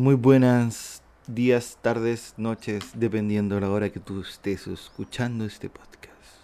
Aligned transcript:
Muy 0.00 0.14
buenas 0.14 1.02
días, 1.26 1.76
tardes, 1.82 2.32
noches, 2.38 2.92
dependiendo 2.94 3.56
de 3.56 3.60
la 3.60 3.70
hora 3.70 3.90
que 3.90 4.00
tú 4.00 4.22
estés 4.22 4.66
escuchando 4.66 5.44
este 5.44 5.68
podcast. 5.68 6.40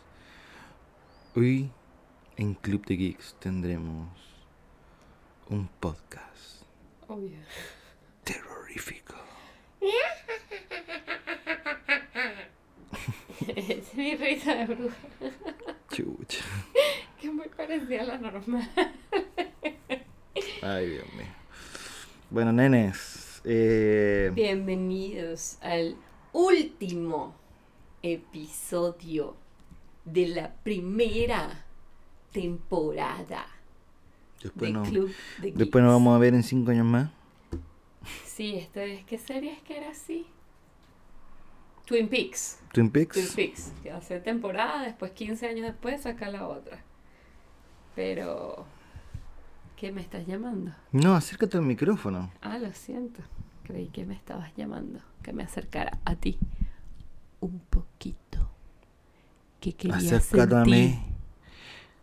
Hoy 1.34 1.70
en 2.36 2.52
Club 2.52 2.84
de 2.84 2.98
Geeks 2.98 3.34
tendremos 3.40 4.10
un 5.48 5.66
podcast 5.80 6.64
Obvio. 7.08 7.38
terrorífico. 8.24 9.14
es 13.56 13.94
mi 13.94 14.16
risa 14.16 14.54
de 14.54 14.66
bruja, 14.66 14.96
Chucha. 15.90 16.44
que 17.18 17.30
muy 17.30 17.48
parecida 17.48 18.02
a 18.02 18.04
la 18.04 18.18
normal. 18.18 18.70
Ay, 20.60 20.90
Dios 20.90 21.10
mío. 21.14 21.32
Bueno, 22.28 22.52
nenes. 22.52 23.25
Eh, 23.48 24.32
Bienvenidos 24.34 25.58
al 25.62 25.96
último 26.32 27.34
episodio 28.02 29.36
de 30.04 30.26
la 30.28 30.52
primera 30.52 31.64
temporada 32.32 33.46
después, 34.42 34.72
de 34.72 34.72
no, 34.72 34.82
Club 34.82 35.14
de 35.40 35.52
después 35.52 35.84
nos 35.84 35.92
vamos 35.92 36.16
a 36.16 36.18
ver 36.18 36.34
en 36.34 36.42
cinco 36.42 36.72
años 36.72 36.86
más. 36.86 37.10
Sí, 38.24 38.56
esto 38.56 38.80
es. 38.80 39.04
¿Qué 39.04 39.16
serie 39.16 39.52
es 39.52 39.62
que 39.62 39.76
era 39.76 39.90
así? 39.90 40.26
Twin 41.86 42.08
Peaks. 42.08 42.58
Twin 42.72 42.90
Peaks. 42.90 43.14
Twin 43.14 43.28
Peaks. 43.34 43.72
Que 43.82 43.92
hace 43.92 44.18
temporada, 44.20 44.82
después 44.82 45.12
15 45.12 45.46
años 45.46 45.66
después 45.66 46.02
saca 46.02 46.28
la 46.30 46.48
otra. 46.48 46.82
Pero. 47.94 48.66
¿Qué 49.76 49.92
me 49.92 50.00
estás 50.00 50.26
llamando? 50.26 50.72
No, 50.90 51.14
acércate 51.14 51.58
al 51.58 51.62
micrófono. 51.62 52.32
Ah, 52.40 52.58
lo 52.58 52.72
siento. 52.72 53.22
Creí 53.66 53.88
que 53.88 54.04
me 54.06 54.14
estabas 54.14 54.52
llamando. 54.56 55.00
Que 55.22 55.32
me 55.32 55.42
acercara 55.42 55.98
a 56.04 56.14
ti. 56.16 56.38
Un 57.40 57.58
poquito. 57.70 58.48
Que 59.60 59.72
quería 59.72 59.96
Acércate 59.96 60.54
a 60.54 60.64
sentir. 60.64 60.74
mí. 60.74 60.98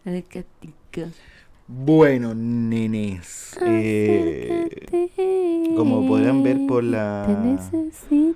Acércate. 0.05 0.73
Bueno, 1.67 2.33
nenes. 2.35 3.57
eh, 3.65 4.67
como 5.77 6.05
podrán 6.05 6.43
ver 6.43 6.59
por 6.67 6.83
la- 6.83 7.25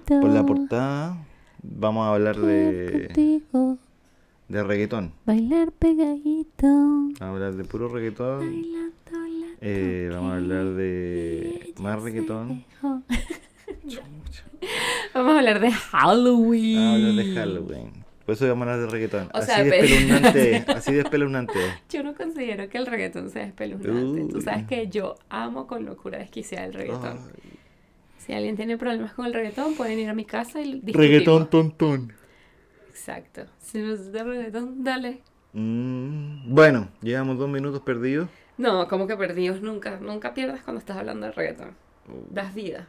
por 0.08 0.30
la 0.30 0.46
portada, 0.46 1.18
vamos 1.62 2.06
a 2.08 2.14
hablar 2.14 2.38
de, 2.38 3.04
Contigo, 3.08 3.78
de 4.48 4.64
reggaetón. 4.64 5.12
bailar 5.26 5.72
pegadito. 5.74 6.68
Vamos 6.68 7.22
a 7.22 7.30
hablar 7.30 7.54
de 7.56 7.66
puro 7.66 7.90
reggaetón. 7.90 8.40
Bailando 8.40 8.94
la 9.12 9.48
Eh, 9.60 10.10
vamos 10.14 10.32
a 10.32 10.36
hablar 10.38 10.66
de 10.76 11.57
más 11.80 12.02
reggaetón. 12.02 12.66
Vamos 15.14 15.34
a 15.34 15.38
hablar 15.40 15.60
de 15.60 15.72
Halloween. 15.72 16.76
Vamos 16.76 16.92
a 16.92 16.96
hablar 17.10 17.26
de 17.26 17.34
Halloween. 17.36 17.92
Por 18.26 18.36
eso 18.36 18.46
vamos 18.48 18.68
a 18.68 18.74
hablar 18.74 18.86
de 18.88 18.92
reggaetón. 18.92 19.30
O 19.34 19.38
así 19.38 19.46
sea, 19.48 19.62
espeluznante. 19.62 20.66
así 20.68 20.98
espeluznante. 21.00 21.54
Yo 21.90 22.04
no 22.04 22.14
considero 22.14 22.68
que 22.68 22.78
el 22.78 22.86
reggaetón 22.86 23.30
sea 23.30 23.44
espeluznante. 23.44 24.26
Tú 24.30 24.38
Uy. 24.38 24.42
sabes 24.42 24.68
que 24.68 24.88
yo 24.90 25.16
amo 25.30 25.66
con 25.66 25.86
locura 25.86 26.18
desquiciada 26.18 26.66
el 26.66 26.74
reggaetón. 26.74 27.18
Ay, 27.18 27.42
Si 28.18 28.34
alguien 28.34 28.58
tiene 28.58 28.78
problemas 28.78 29.14
con 29.14 29.26
el 29.28 29.34
reggaetón, 29.34 29.76
pueden 29.76 30.00
ir 30.00 30.10
a 30.10 30.14
mi 30.14 30.26
casa 30.26 30.60
y 30.62 30.74
discutimos. 30.74 30.98
reggaetón 30.98 31.50
tontón. 31.50 32.14
Exacto. 32.90 33.46
Si 33.60 33.78
no 33.80 33.94
es 33.94 34.12
de 34.12 34.24
reggaetón, 34.24 34.84
dale. 34.84 35.22
Mm, 35.54 36.54
bueno, 36.54 36.90
llevamos 37.02 37.38
dos 37.38 37.48
minutos 37.48 37.82
perdidos. 37.82 38.28
No, 38.58 38.88
como 38.88 39.08
que 39.08 39.16
perdidos 39.18 39.62
nunca. 39.62 39.98
Nunca 40.00 40.34
pierdas 40.34 40.62
cuando 40.62 40.80
estás 40.80 40.98
hablando 40.98 41.28
de 41.28 41.32
reggaetón. 41.34 41.70
Uh, 42.08 42.34
Das 42.34 42.54
vida. 42.54 42.88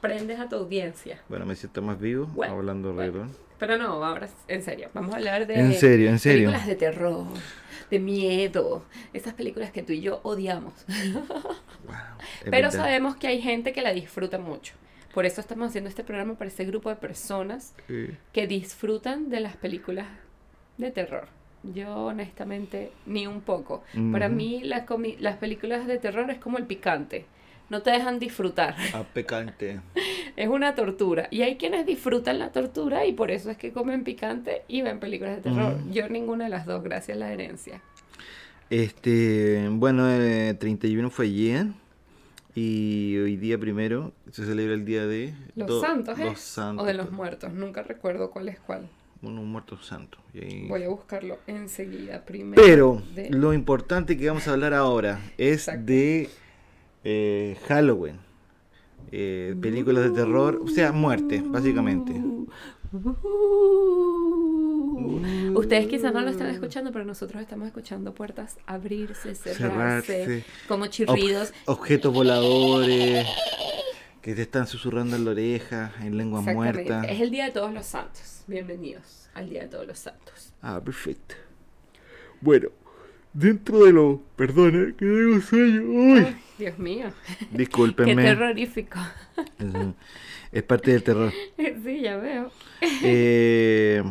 Prendes 0.00 0.38
a 0.38 0.48
tu 0.48 0.56
audiencia. 0.56 1.20
Bueno, 1.28 1.44
me 1.46 1.56
siento 1.56 1.82
más 1.82 1.98
vivo 2.00 2.26
Bueno, 2.26 2.54
hablando 2.54 2.88
de 2.90 2.94
bueno. 2.94 3.12
reggaetón. 3.12 3.36
Pero 3.58 3.76
no, 3.76 4.04
ahora 4.04 4.28
en 4.46 4.62
serio. 4.62 4.88
Vamos 4.94 5.12
a 5.14 5.16
hablar 5.16 5.46
de 5.46 5.54
En 5.58 5.74
serio, 5.74 6.08
en 6.10 6.18
serio. 6.20 6.48
películas 6.50 6.66
de 6.68 6.76
terror, 6.76 7.26
de 7.90 7.98
miedo. 7.98 8.84
Esas 9.12 9.34
películas 9.34 9.72
que 9.72 9.82
tú 9.82 9.92
y 9.92 10.00
yo 10.00 10.20
odiamos. 10.22 10.74
Wow, 11.86 11.94
Pero 12.44 12.50
verdad. 12.68 12.70
sabemos 12.72 13.16
que 13.16 13.28
hay 13.28 13.40
gente 13.40 13.72
que 13.72 13.80
la 13.82 13.92
disfruta 13.92 14.38
mucho. 14.38 14.74
Por 15.14 15.24
eso 15.26 15.40
estamos 15.40 15.68
haciendo 15.68 15.88
este 15.88 16.04
programa 16.04 16.34
para 16.34 16.48
ese 16.48 16.64
grupo 16.66 16.90
de 16.90 16.96
personas 16.96 17.74
que 18.32 18.46
disfrutan 18.46 19.30
de 19.30 19.40
las 19.40 19.56
películas 19.56 20.06
de 20.76 20.90
terror. 20.90 21.28
Yo 21.62 21.94
honestamente 22.06 22.92
ni 23.06 23.26
un 23.26 23.40
poco. 23.40 23.82
Para 24.12 24.28
mí 24.28 24.62
las, 24.62 24.86
comi- 24.86 25.16
las 25.18 25.36
películas 25.36 25.86
de 25.86 25.98
terror 25.98 26.30
es 26.30 26.38
como 26.38 26.58
el 26.58 26.64
picante. 26.66 27.26
No 27.68 27.82
te 27.82 27.90
dejan 27.90 28.18
disfrutar. 28.18 28.74
a 28.94 29.02
pecante. 29.02 29.80
Es 30.36 30.48
una 30.48 30.74
tortura. 30.74 31.28
Y 31.30 31.42
hay 31.42 31.56
quienes 31.56 31.84
disfrutan 31.84 32.38
la 32.38 32.50
tortura 32.52 33.04
y 33.06 33.12
por 33.12 33.30
eso 33.30 33.50
es 33.50 33.56
que 33.58 33.72
comen 33.72 34.04
picante 34.04 34.62
y 34.68 34.82
ven 34.82 35.00
películas 35.00 35.36
de 35.36 35.42
terror. 35.42 35.76
Yo 35.90 36.08
ninguna 36.08 36.44
de 36.44 36.50
las 36.50 36.64
dos, 36.64 36.82
gracias 36.82 37.16
a 37.16 37.20
la 37.20 37.32
herencia. 37.32 37.82
Este, 38.70 39.66
bueno, 39.70 40.08
el 40.10 40.56
31 40.58 41.10
fue 41.10 41.26
ayer 41.26 41.66
y 42.54 43.16
hoy 43.18 43.36
día 43.36 43.58
primero 43.58 44.12
se 44.30 44.44
celebra 44.44 44.74
el 44.74 44.84
día 44.84 45.06
de 45.06 45.34
Los 45.54 45.80
santos, 45.80 46.18
¿eh? 46.18 46.24
los 46.24 46.40
santos, 46.40 46.84
O 46.84 46.86
de 46.86 46.94
los 46.94 47.10
muertos. 47.10 47.52
Nunca 47.52 47.82
recuerdo 47.82 48.30
cuál 48.30 48.48
es 48.48 48.58
cuál. 48.60 48.88
Unos 49.22 49.44
muertos 49.44 49.86
santos. 49.86 50.20
y 50.32 50.38
ahí- 50.44 50.68
Voy 50.68 50.82
a 50.84 50.88
buscarlo 50.88 51.38
enseguida 51.46 52.24
primero. 52.24 52.62
Pero 52.62 53.02
de- 53.14 53.30
lo 53.30 53.52
importante 53.52 54.16
que 54.16 54.28
vamos 54.28 54.46
a 54.46 54.52
hablar 54.52 54.74
ahora 54.74 55.20
es 55.38 55.68
Exacto. 55.68 55.82
de 55.86 56.28
eh, 57.04 57.56
Halloween, 57.68 58.16
eh, 59.12 59.54
películas 59.60 60.04
de 60.04 60.10
terror, 60.10 60.60
o 60.62 60.68
sea, 60.68 60.92
muerte, 60.92 61.42
básicamente. 61.44 62.12
Ustedes 65.54 65.86
quizás 65.86 66.12
no 66.12 66.20
lo 66.20 66.30
están 66.30 66.48
escuchando, 66.50 66.92
pero 66.92 67.04
nosotros 67.04 67.40
estamos 67.42 67.66
escuchando 67.66 68.14
puertas 68.14 68.58
abrirse, 68.66 69.34
cerrarse, 69.34 70.06
Cerrarse. 70.24 70.44
como 70.68 70.86
chirridos. 70.86 71.52
Ob- 71.66 71.72
objetos 71.74 72.12
voladores 72.12 73.26
que 74.22 74.34
te 74.34 74.42
están 74.42 74.66
susurrando 74.66 75.16
en 75.16 75.24
la 75.24 75.30
oreja, 75.30 75.92
en 76.00 76.16
lengua 76.16 76.40
muerta. 76.40 77.04
Es 77.04 77.20
el 77.20 77.30
Día 77.30 77.46
de 77.46 77.52
Todos 77.52 77.72
los 77.72 77.86
Santos. 77.86 78.42
Bienvenidos 78.46 79.28
al 79.34 79.48
Día 79.48 79.62
de 79.62 79.68
Todos 79.68 79.86
los 79.86 79.98
Santos. 79.98 80.52
Ah, 80.60 80.80
perfecto. 80.84 81.34
Bueno, 82.40 82.68
dentro 83.32 83.84
de 83.84 83.92
lo... 83.92 84.20
Perdona, 84.36 84.92
que 84.96 85.04
tengo 85.04 85.40
sueño. 85.40 85.82
Uy. 85.82 86.18
Ay, 86.20 86.36
Dios 86.58 86.78
mío, 86.78 87.06
qué 87.38 87.58
Discúlpenme. 87.58 88.22
terrorífico. 88.22 88.98
Es, 89.36 89.66
es 90.52 90.62
parte 90.64 90.92
del 90.92 91.02
terror. 91.02 91.32
sí, 91.84 92.00
ya 92.00 92.16
veo. 92.16 92.50
Eh, 93.02 94.02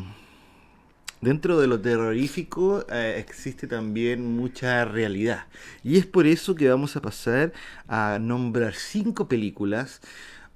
dentro 1.22 1.60
de 1.60 1.68
lo 1.68 1.80
terrorífico 1.80 2.86
eh, 2.92 3.16
existe 3.20 3.68
también 3.68 4.36
mucha 4.36 4.86
realidad. 4.86 5.46
Y 5.84 5.98
es 5.98 6.06
por 6.06 6.28
eso 6.28 6.56
que 6.56 6.70
vamos 6.70 6.96
a 6.96 7.02
pasar 7.02 7.54
a 7.88 8.18
nombrar 8.20 8.74
cinco 8.76 9.28
películas. 9.28 10.02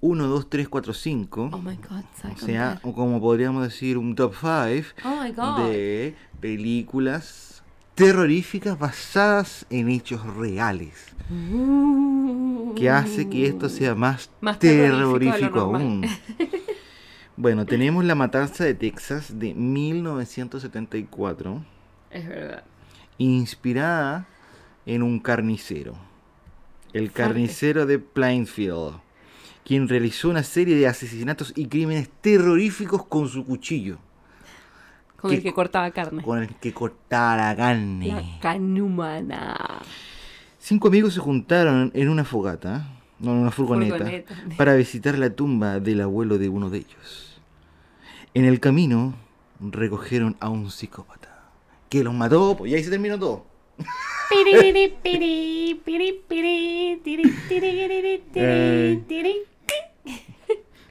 1, 0.04 0.26
2, 0.28 0.50
3, 0.50 0.68
4, 0.68 0.94
5. 0.96 1.50
Oh 1.54 1.58
my 1.60 1.76
god, 1.76 2.00
O 2.00 2.22
¿sabes 2.22 2.40
sea, 2.40 2.80
o 2.82 2.92
como 2.92 3.22
podríamos 3.22 3.62
decir 3.64 4.00
un 4.00 4.16
top 4.16 4.34
5 4.34 4.88
Oh 5.06 5.62
de 5.62 6.16
películas 6.40 7.62
terroríficas 7.94 8.80
basadas 8.80 9.68
en 9.70 9.90
hechos 9.90 10.26
reales. 10.36 10.94
Que 12.76 12.90
hace 12.90 13.30
que 13.30 13.46
esto 13.46 13.70
sea 13.70 13.94
más, 13.94 14.30
Uh. 14.42 14.46
Más 14.46 14.60
terrorífico 14.60 15.60
aún. 15.60 16.04
Bueno, 17.38 17.66
tenemos 17.66 18.04
La 18.06 18.16
Matanza 18.16 18.64
de 18.66 18.74
Texas 18.74 19.40
de 19.40 19.54
1974, 19.54 21.64
Es 22.12 22.28
verdad. 22.28 22.64
inspirada 23.18 24.28
en 24.86 25.02
un 25.04 25.20
carnicero, 25.20 25.96
el 26.94 27.12
carnicero 27.12 27.86
de 27.86 28.00
Plainfield, 28.00 28.96
quien 29.64 29.88
realizó 29.88 30.30
una 30.30 30.44
serie 30.44 30.76
de 30.76 30.88
asesinatos 30.88 31.54
y 31.56 31.68
crímenes 31.68 32.10
terroríficos 32.22 33.06
con 33.06 33.28
su 33.30 33.46
cuchillo, 33.46 33.98
Con 35.18 35.30
¿Qué 35.32 35.38
el 35.38 35.44
que 35.44 35.54
cortaba 35.54 35.90
carne. 35.92 36.24
con 36.24 36.40
el 36.42 36.50
que 36.56 36.74
cortaba 36.74 37.38
la 37.38 37.56
carne. 37.56 38.08
La 38.08 38.24
carne 38.42 38.82
humana. 38.82 39.56
Cinco 40.60 40.88
amigos 40.90 41.14
se 41.14 41.20
juntaron 41.20 41.92
en 41.94 42.10
una 42.10 42.24
fogata, 42.26 42.88
no 43.20 43.32
en 43.32 43.38
una 43.38 43.52
furgoneta, 43.52 43.98
Furgoneta. 43.98 44.36
para 44.58 44.74
visitar 44.76 45.18
la 45.20 45.30
tumba 45.30 45.80
del 45.80 46.02
abuelo 46.02 46.38
de 46.40 46.50
uno 46.50 46.70
de 46.72 46.80
ellos. 46.80 47.31
En 48.34 48.46
el 48.46 48.62
camino 48.62 49.14
recogieron 49.60 50.38
a 50.40 50.50
un 50.50 50.72
psicópata 50.72 51.52
que 51.90 52.04
los 52.04 52.14
mató 52.14 52.56
pues, 52.58 52.72
y 52.72 52.76
ahí 52.76 52.84
se 52.84 52.90
terminó 52.90 53.20
todo. 53.20 53.46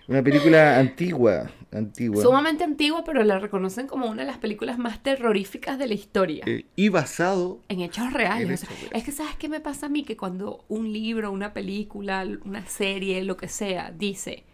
Una 0.07 0.23
película 0.23 0.79
antigua, 0.79 1.51
antigua. 1.73 2.23
Sumamente 2.23 2.65
antigua, 2.65 3.05
pero 3.05 3.23
la 3.23 3.39
reconocen 3.39 3.87
como 3.87 4.07
una 4.07 4.23
de 4.23 4.27
las 4.27 4.39
películas 4.39 4.77
más 4.77 5.03
terroríficas 5.03 5.79
de 5.79 5.87
la 5.87 5.95
historia. 5.95 6.45
Eh, 6.47 6.67
y 6.77 6.91
basado 6.91 7.61
En 7.69 7.81
hechos 7.81 8.13
reales. 8.13 8.49
En 8.49 8.55
o 8.55 8.57
sea, 8.57 8.69
hechos 8.69 8.81
reales. 8.91 8.99
es 8.99 9.05
que, 9.05 9.13
¿sabes 9.13 9.37
qué 9.37 9.49
me 9.49 9.61
pasa 9.61 9.87
a 9.87 9.89
mí? 9.89 10.03
Que 10.03 10.17
cuando 10.17 10.65
un 10.69 10.93
libro, 10.93 11.33
una 11.33 11.55
película, 11.55 12.27
una 12.45 12.67
serie, 12.67 13.23
lo 13.25 13.39
que 13.39 13.49
sea, 13.49 13.93
dice 13.97 14.45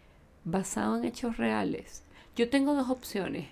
basado 0.46 0.96
en 0.96 1.04
hechos 1.04 1.36
reales, 1.36 2.04
yo 2.36 2.48
tengo 2.48 2.74
dos 2.74 2.88
opciones. 2.90 3.48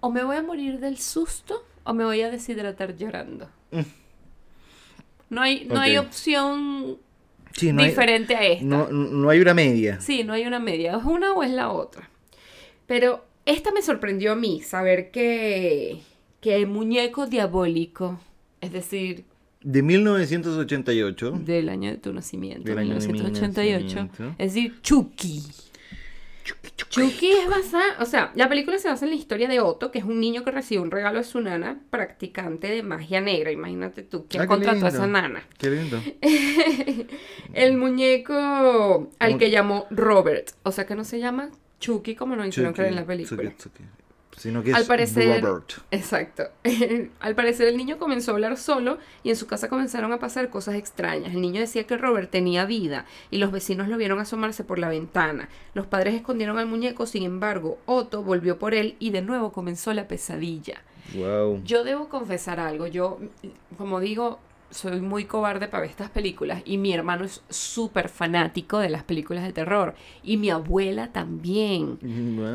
O 0.00 0.10
me 0.10 0.22
voy 0.22 0.36
a 0.36 0.42
morir 0.42 0.78
del 0.78 0.98
susto 0.98 1.64
o 1.84 1.92
me 1.94 2.04
voy 2.04 2.20
a 2.22 2.30
deshidratar 2.30 2.96
llorando. 2.96 3.48
No 5.30 5.42
hay, 5.42 5.64
no 5.66 5.78
hay 5.80 5.96
opción 5.98 6.96
Sí, 7.52 7.72
no 7.72 7.82
hay- 7.82 7.88
diferente 7.90 8.34
a 8.36 8.44
esta. 8.46 8.64
no, 8.64 8.88
no 8.90 9.28
hay 9.30 9.40
una 9.40 9.54
media. 9.54 10.00
Sí, 10.00 10.24
no 10.24 10.32
hay 10.32 10.46
una 10.46 10.58
media, 10.60 10.96
es 10.96 11.04
una 11.04 11.32
o 11.32 11.42
es 11.42 11.50
la 11.50 11.70
otra. 11.70 12.08
Pero 12.86 13.24
esta 13.44 13.72
me 13.72 13.82
sorprendió 13.82 14.32
a 14.32 14.36
mí, 14.36 14.62
saber 14.62 15.10
que, 15.10 16.00
que 16.40 16.56
el 16.56 16.66
muñeco 16.66 17.26
diabólico, 17.26 18.20
es 18.60 18.72
decir, 18.72 19.24
De 19.60 19.82
1988. 19.82 21.32
del 21.44 21.68
año 21.68 21.90
de 21.90 21.96
tu 21.98 22.12
nacimiento, 22.12 22.64
Del 22.68 22.78
año 22.78 22.94
de 22.98 23.06
mi 23.06 23.12
1988, 23.14 23.84
nacimiento. 24.06 24.42
es 24.42 24.54
decir, 24.54 24.80
Chucky. 24.82 25.42
Chucky 26.88 27.30
es 27.32 27.48
basada, 27.48 27.96
o 28.00 28.04
sea, 28.06 28.32
la 28.34 28.48
película 28.48 28.78
se 28.78 28.88
basa 28.88 29.04
en 29.04 29.10
la 29.10 29.16
historia 29.16 29.48
de 29.48 29.60
Otto, 29.60 29.90
que 29.90 29.98
es 29.98 30.04
un 30.04 30.20
niño 30.20 30.44
que 30.44 30.50
recibe 30.50 30.80
un 30.82 30.90
regalo 30.90 31.18
de 31.18 31.24
su 31.24 31.40
nana, 31.40 31.80
practicante 31.90 32.68
de 32.68 32.82
magia 32.82 33.20
negra. 33.20 33.50
Imagínate 33.52 34.02
tú, 34.02 34.26
¿quién 34.28 34.42
Ah, 34.42 34.44
qué 34.44 34.48
contrató 34.48 34.86
a 34.86 34.88
esa 34.88 35.06
nana? 35.06 35.42
Qué 35.58 35.70
lindo. 35.70 36.00
El 37.52 37.76
muñeco 37.76 39.10
al 39.18 39.38
que 39.38 39.50
llamó 39.50 39.86
Robert. 39.90 40.50
O 40.62 40.72
sea 40.72 40.86
que 40.86 40.94
no 40.94 41.04
se 41.04 41.18
llama 41.18 41.50
Chucky 41.80 42.14
como 42.14 42.36
nos 42.36 42.48
hicieron 42.48 42.72
creer 42.72 42.90
en 42.90 42.96
la 42.96 43.04
película. 43.06 43.42
Chucky, 43.42 43.62
Chucky. 43.62 43.84
Sino 44.38 44.62
que 44.62 44.72
Al 44.72 44.82
es 44.82 44.88
parecer- 44.88 45.42
Robert. 45.42 45.72
Exacto. 45.90 46.44
Al 47.20 47.34
parecer 47.34 47.68
el 47.68 47.76
niño 47.76 47.98
comenzó 47.98 48.30
a 48.30 48.34
hablar 48.34 48.56
solo 48.56 48.98
y 49.22 49.30
en 49.30 49.36
su 49.36 49.46
casa 49.46 49.68
comenzaron 49.68 50.12
a 50.12 50.18
pasar 50.18 50.48
cosas 50.50 50.76
extrañas. 50.76 51.34
El 51.34 51.40
niño 51.40 51.60
decía 51.60 51.84
que 51.84 51.96
Robert 51.96 52.30
tenía 52.30 52.64
vida 52.64 53.04
y 53.30 53.38
los 53.38 53.50
vecinos 53.52 53.88
lo 53.88 53.96
vieron 53.96 54.18
asomarse 54.20 54.64
por 54.64 54.78
la 54.78 54.88
ventana. 54.88 55.48
Los 55.74 55.86
padres 55.86 56.14
escondieron 56.14 56.58
al 56.58 56.66
muñeco, 56.66 57.06
sin 57.06 57.24
embargo, 57.24 57.78
Otto 57.86 58.22
volvió 58.22 58.58
por 58.58 58.74
él 58.74 58.96
y 58.98 59.10
de 59.10 59.22
nuevo 59.22 59.52
comenzó 59.52 59.92
la 59.92 60.08
pesadilla. 60.08 60.82
Wow. 61.14 61.62
Yo 61.64 61.84
debo 61.84 62.08
confesar 62.08 62.60
algo, 62.60 62.86
yo, 62.86 63.18
como 63.78 63.98
digo, 63.98 64.38
soy 64.70 65.00
muy 65.00 65.24
cobarde 65.24 65.68
para 65.68 65.82
ver 65.82 65.90
estas 65.90 66.10
películas 66.10 66.62
y 66.64 66.78
mi 66.78 66.92
hermano 66.92 67.24
es 67.24 67.42
súper 67.48 68.08
fanático 68.08 68.78
de 68.78 68.90
las 68.90 69.02
películas 69.02 69.44
de 69.44 69.52
terror 69.52 69.94
y 70.22 70.36
mi 70.36 70.50
abuela 70.50 71.12
también, 71.12 71.98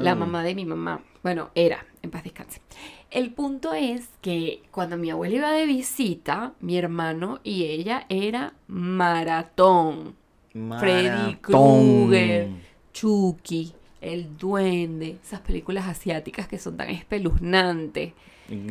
la 0.03 0.15
mamá 0.15 0.43
de 0.43 0.55
mi 0.55 0.65
mamá. 0.65 1.01
Bueno, 1.23 1.51
era, 1.55 1.85
en 2.01 2.11
paz 2.11 2.23
descanse. 2.23 2.61
El 3.09 3.31
punto 3.31 3.73
es 3.73 4.09
que 4.21 4.63
cuando 4.71 4.97
mi 4.97 5.09
abuela 5.09 5.35
iba 5.35 5.51
de 5.51 5.65
visita, 5.65 6.53
mi 6.59 6.77
hermano 6.77 7.39
y 7.43 7.65
ella 7.65 8.05
era 8.09 8.53
maratón. 8.67 10.15
Freddy 10.51 11.07
Maratón. 11.07 11.41
Krueger, 11.41 12.49
Chucky, 12.91 13.73
El 14.01 14.37
Duende, 14.37 15.17
esas 15.23 15.39
películas 15.41 15.87
asiáticas 15.87 16.47
que 16.47 16.59
son 16.59 16.77
tan 16.77 16.89
espeluznantes. 16.89 18.13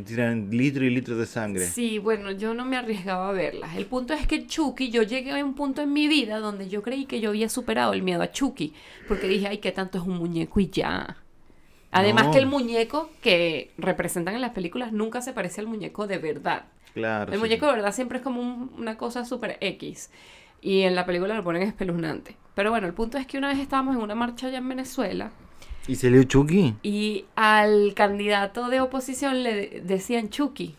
Tiran 0.04 0.50
litros 0.50 0.84
y 0.84 0.90
litros 0.90 1.18
de 1.18 1.26
sangre. 1.26 1.66
Sí, 1.66 1.98
bueno, 1.98 2.30
yo 2.30 2.52
no 2.54 2.64
me 2.64 2.76
arriesgaba 2.76 3.30
a 3.30 3.32
verlas. 3.32 3.74
El 3.76 3.86
punto 3.86 4.12
es 4.12 4.26
que 4.26 4.46
Chucky, 4.46 4.90
yo 4.90 5.02
llegué 5.02 5.32
a 5.32 5.44
un 5.44 5.54
punto 5.54 5.80
en 5.82 5.92
mi 5.92 6.08
vida 6.08 6.38
donde 6.40 6.68
yo 6.68 6.82
creí 6.82 7.06
que 7.06 7.20
yo 7.20 7.30
había 7.30 7.48
superado 7.48 7.92
el 7.94 8.02
miedo 8.02 8.22
a 8.22 8.30
Chucky, 8.30 8.74
porque 9.08 9.26
dije, 9.28 9.48
ay, 9.48 9.58
qué 9.58 9.72
tanto 9.72 9.98
es 9.98 10.04
un 10.04 10.18
muñeco 10.18 10.60
y 10.60 10.68
ya. 10.68 11.16
Además 11.90 12.26
No. 12.26 12.32
que 12.32 12.38
el 12.38 12.46
muñeco 12.46 13.10
que 13.22 13.70
representan 13.78 14.34
en 14.34 14.40
las 14.40 14.52
películas 14.52 14.92
nunca 14.92 15.20
se 15.22 15.32
parece 15.32 15.60
al 15.60 15.66
muñeco 15.66 16.06
de 16.06 16.18
verdad. 16.18 16.64
Claro. 16.94 17.32
El 17.32 17.38
sí. 17.38 17.42
muñeco 17.42 17.66
de 17.66 17.72
verdad 17.72 17.92
siempre 17.94 18.18
es 18.18 18.24
como 18.24 18.40
un- 18.40 18.72
una 18.78 18.96
cosa 18.98 19.24
súper 19.24 19.56
X. 19.60 20.10
Y 20.60 20.82
en 20.82 20.94
la 20.94 21.04
película 21.06 21.34
lo 21.34 21.42
ponen 21.42 21.62
espeluznante. 21.62 22.36
Pero 22.54 22.70
bueno, 22.70 22.86
el 22.86 22.92
punto 22.94 23.18
es 23.18 23.26
que 23.26 23.36
una 23.38 23.48
vez 23.48 23.58
estábamos 23.58 23.96
en 23.96 24.02
una 24.02 24.14
marcha 24.14 24.46
allá 24.46 24.58
en 24.58 24.68
Venezuela 24.68 25.32
¿Y 25.88 25.96
se 25.96 26.10
leo 26.10 26.22
Chucky? 26.24 26.74
y 26.82 27.24
al 27.34 27.94
candidato 27.94 28.68
de 28.68 28.80
oposición 28.80 29.42
le 29.42 29.54
de- 29.54 29.80
decían 29.84 30.28
Chucky. 30.30 30.76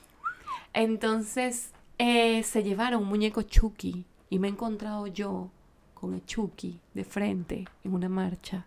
Entonces 0.73 1.71
eh, 1.99 2.41
se 2.43 2.63
llevaron 2.63 3.03
un 3.03 3.09
muñeco 3.09 3.41
Chucky 3.43 4.05
y 4.29 4.39
me 4.39 4.47
he 4.47 4.51
encontrado 4.51 5.07
yo 5.07 5.49
con 5.93 6.13
el 6.13 6.25
Chucky 6.25 6.79
de 6.93 7.03
frente 7.03 7.65
en 7.83 7.93
una 7.93 8.09
marcha 8.09 8.65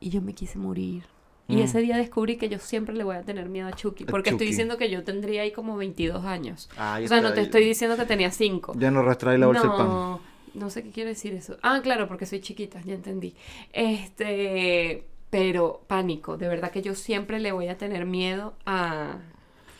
y 0.00 0.10
yo 0.10 0.20
me 0.20 0.32
quise 0.34 0.58
morir. 0.58 1.04
Y 1.46 1.56
Mm. 1.56 1.60
ese 1.60 1.80
día 1.80 1.96
descubrí 1.96 2.36
que 2.36 2.48
yo 2.50 2.58
siempre 2.58 2.94
le 2.94 3.04
voy 3.04 3.16
a 3.16 3.22
tener 3.22 3.48
miedo 3.48 3.68
a 3.68 3.72
Chucky, 3.72 4.04
porque 4.04 4.30
estoy 4.30 4.46
diciendo 4.48 4.76
que 4.76 4.90
yo 4.90 5.02
tendría 5.04 5.42
ahí 5.42 5.52
como 5.52 5.76
22 5.78 6.24
años. 6.26 6.68
Ah, 6.76 7.00
O 7.02 7.08
sea, 7.08 7.20
no 7.22 7.32
te 7.32 7.40
estoy 7.40 7.64
diciendo 7.64 7.96
que 7.96 8.04
tenía 8.04 8.30
5. 8.30 8.74
Ya 8.76 8.90
no 8.90 9.00
arrastráis 9.00 9.40
la 9.40 9.46
bolsa 9.46 9.62
del 9.62 9.70
pan. 9.70 9.86
No, 9.88 10.20
no 10.54 10.68
sé 10.70 10.82
qué 10.82 10.90
quiere 10.90 11.10
decir 11.10 11.32
eso. 11.32 11.56
Ah, 11.62 11.80
claro, 11.82 12.06
porque 12.06 12.26
soy 12.26 12.40
chiquita, 12.40 12.82
ya 12.84 12.92
entendí. 12.94 13.34
Este, 13.72 15.04
pero 15.30 15.82
pánico, 15.86 16.36
de 16.36 16.48
verdad 16.48 16.70
que 16.70 16.82
yo 16.82 16.94
siempre 16.94 17.38
le 17.38 17.52
voy 17.52 17.68
a 17.68 17.76
tener 17.78 18.06
miedo 18.06 18.54
a, 18.66 19.16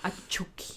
a 0.03 0.11
Chucky. 0.29 0.75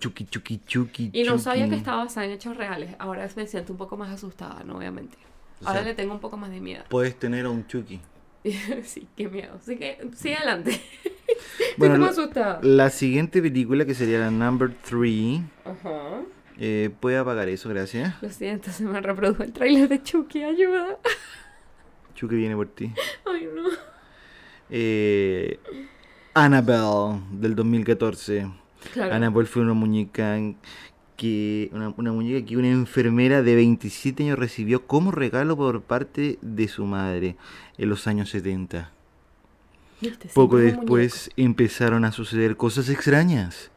Chucky, 0.00 0.24
Chucky, 0.26 0.58
Chucky. 0.66 1.10
Y 1.12 1.22
no 1.24 1.38
sabía 1.38 1.68
que 1.68 1.76
estaba 1.76 2.04
basada 2.04 2.26
en 2.26 2.32
hechos 2.32 2.56
reales. 2.56 2.94
Ahora 2.98 3.28
me 3.36 3.46
siento 3.46 3.72
un 3.72 3.78
poco 3.78 3.96
más 3.96 4.10
asustada, 4.10 4.62
no 4.64 4.74
voy 4.74 4.86
a 4.86 4.90
mentir. 4.90 5.18
O 5.62 5.68
Ahora 5.68 5.80
sea- 5.80 5.88
le 5.88 5.94
tengo 5.94 6.12
un 6.12 6.20
poco 6.20 6.36
más 6.36 6.50
de 6.50 6.60
miedo. 6.60 6.84
Puedes 6.88 7.18
tener 7.18 7.46
a 7.46 7.50
un 7.50 7.66
Chucky. 7.66 8.00
sí, 8.84 9.06
qué 9.16 9.28
miedo. 9.28 9.54
Así 9.60 9.76
que, 9.76 10.08
sí, 10.14 10.32
adelante. 10.32 10.80
Bueno, 11.76 11.94
Estoy 11.94 12.00
como 12.00 12.04
la- 12.04 12.10
asustada. 12.10 12.60
La 12.62 12.90
siguiente 12.90 13.40
película, 13.42 13.84
que 13.84 13.94
sería 13.94 14.18
la 14.18 14.30
number 14.30 14.72
3, 14.88 15.40
Ajá. 15.64 16.20
eh, 16.58 16.90
puede 17.00 17.16
apagar 17.18 17.48
eso, 17.48 17.68
gracias. 17.68 18.14
Lo 18.22 18.30
siento, 18.30 18.70
se 18.70 18.84
me 18.84 19.00
reprodujo 19.00 19.42
el 19.44 19.52
tráiler 19.52 19.88
de 19.88 20.02
Chucky, 20.02 20.42
ayuda. 20.42 20.98
Chucky 22.14 22.34
viene 22.36 22.56
por 22.56 22.68
ti. 22.68 22.92
Ay, 23.26 23.48
no. 23.54 23.62
Eh, 24.70 25.58
Annabelle, 26.34 27.20
del 27.32 27.54
2014. 27.54 28.50
Claro. 28.92 29.14
Annabelle 29.14 29.46
fue 29.46 29.62
una 29.62 29.74
muñeca 29.74 30.38
que 31.16 31.70
una, 31.72 31.94
una 31.96 32.12
muñeca 32.12 32.46
que 32.46 32.56
una 32.56 32.70
enfermera 32.70 33.42
de 33.42 33.54
27 33.54 34.24
años 34.24 34.38
recibió 34.38 34.86
como 34.86 35.10
regalo 35.10 35.56
por 35.56 35.82
parte 35.82 36.38
de 36.42 36.68
su 36.68 36.84
madre 36.84 37.36
en 37.78 37.88
los 37.88 38.06
años 38.06 38.30
70. 38.30 38.92
¿Viste? 40.00 40.28
Poco 40.34 40.58
después 40.58 41.30
empezaron 41.36 42.04
a 42.04 42.12
suceder 42.12 42.56
cosas 42.56 42.90
extrañas, 42.90 43.70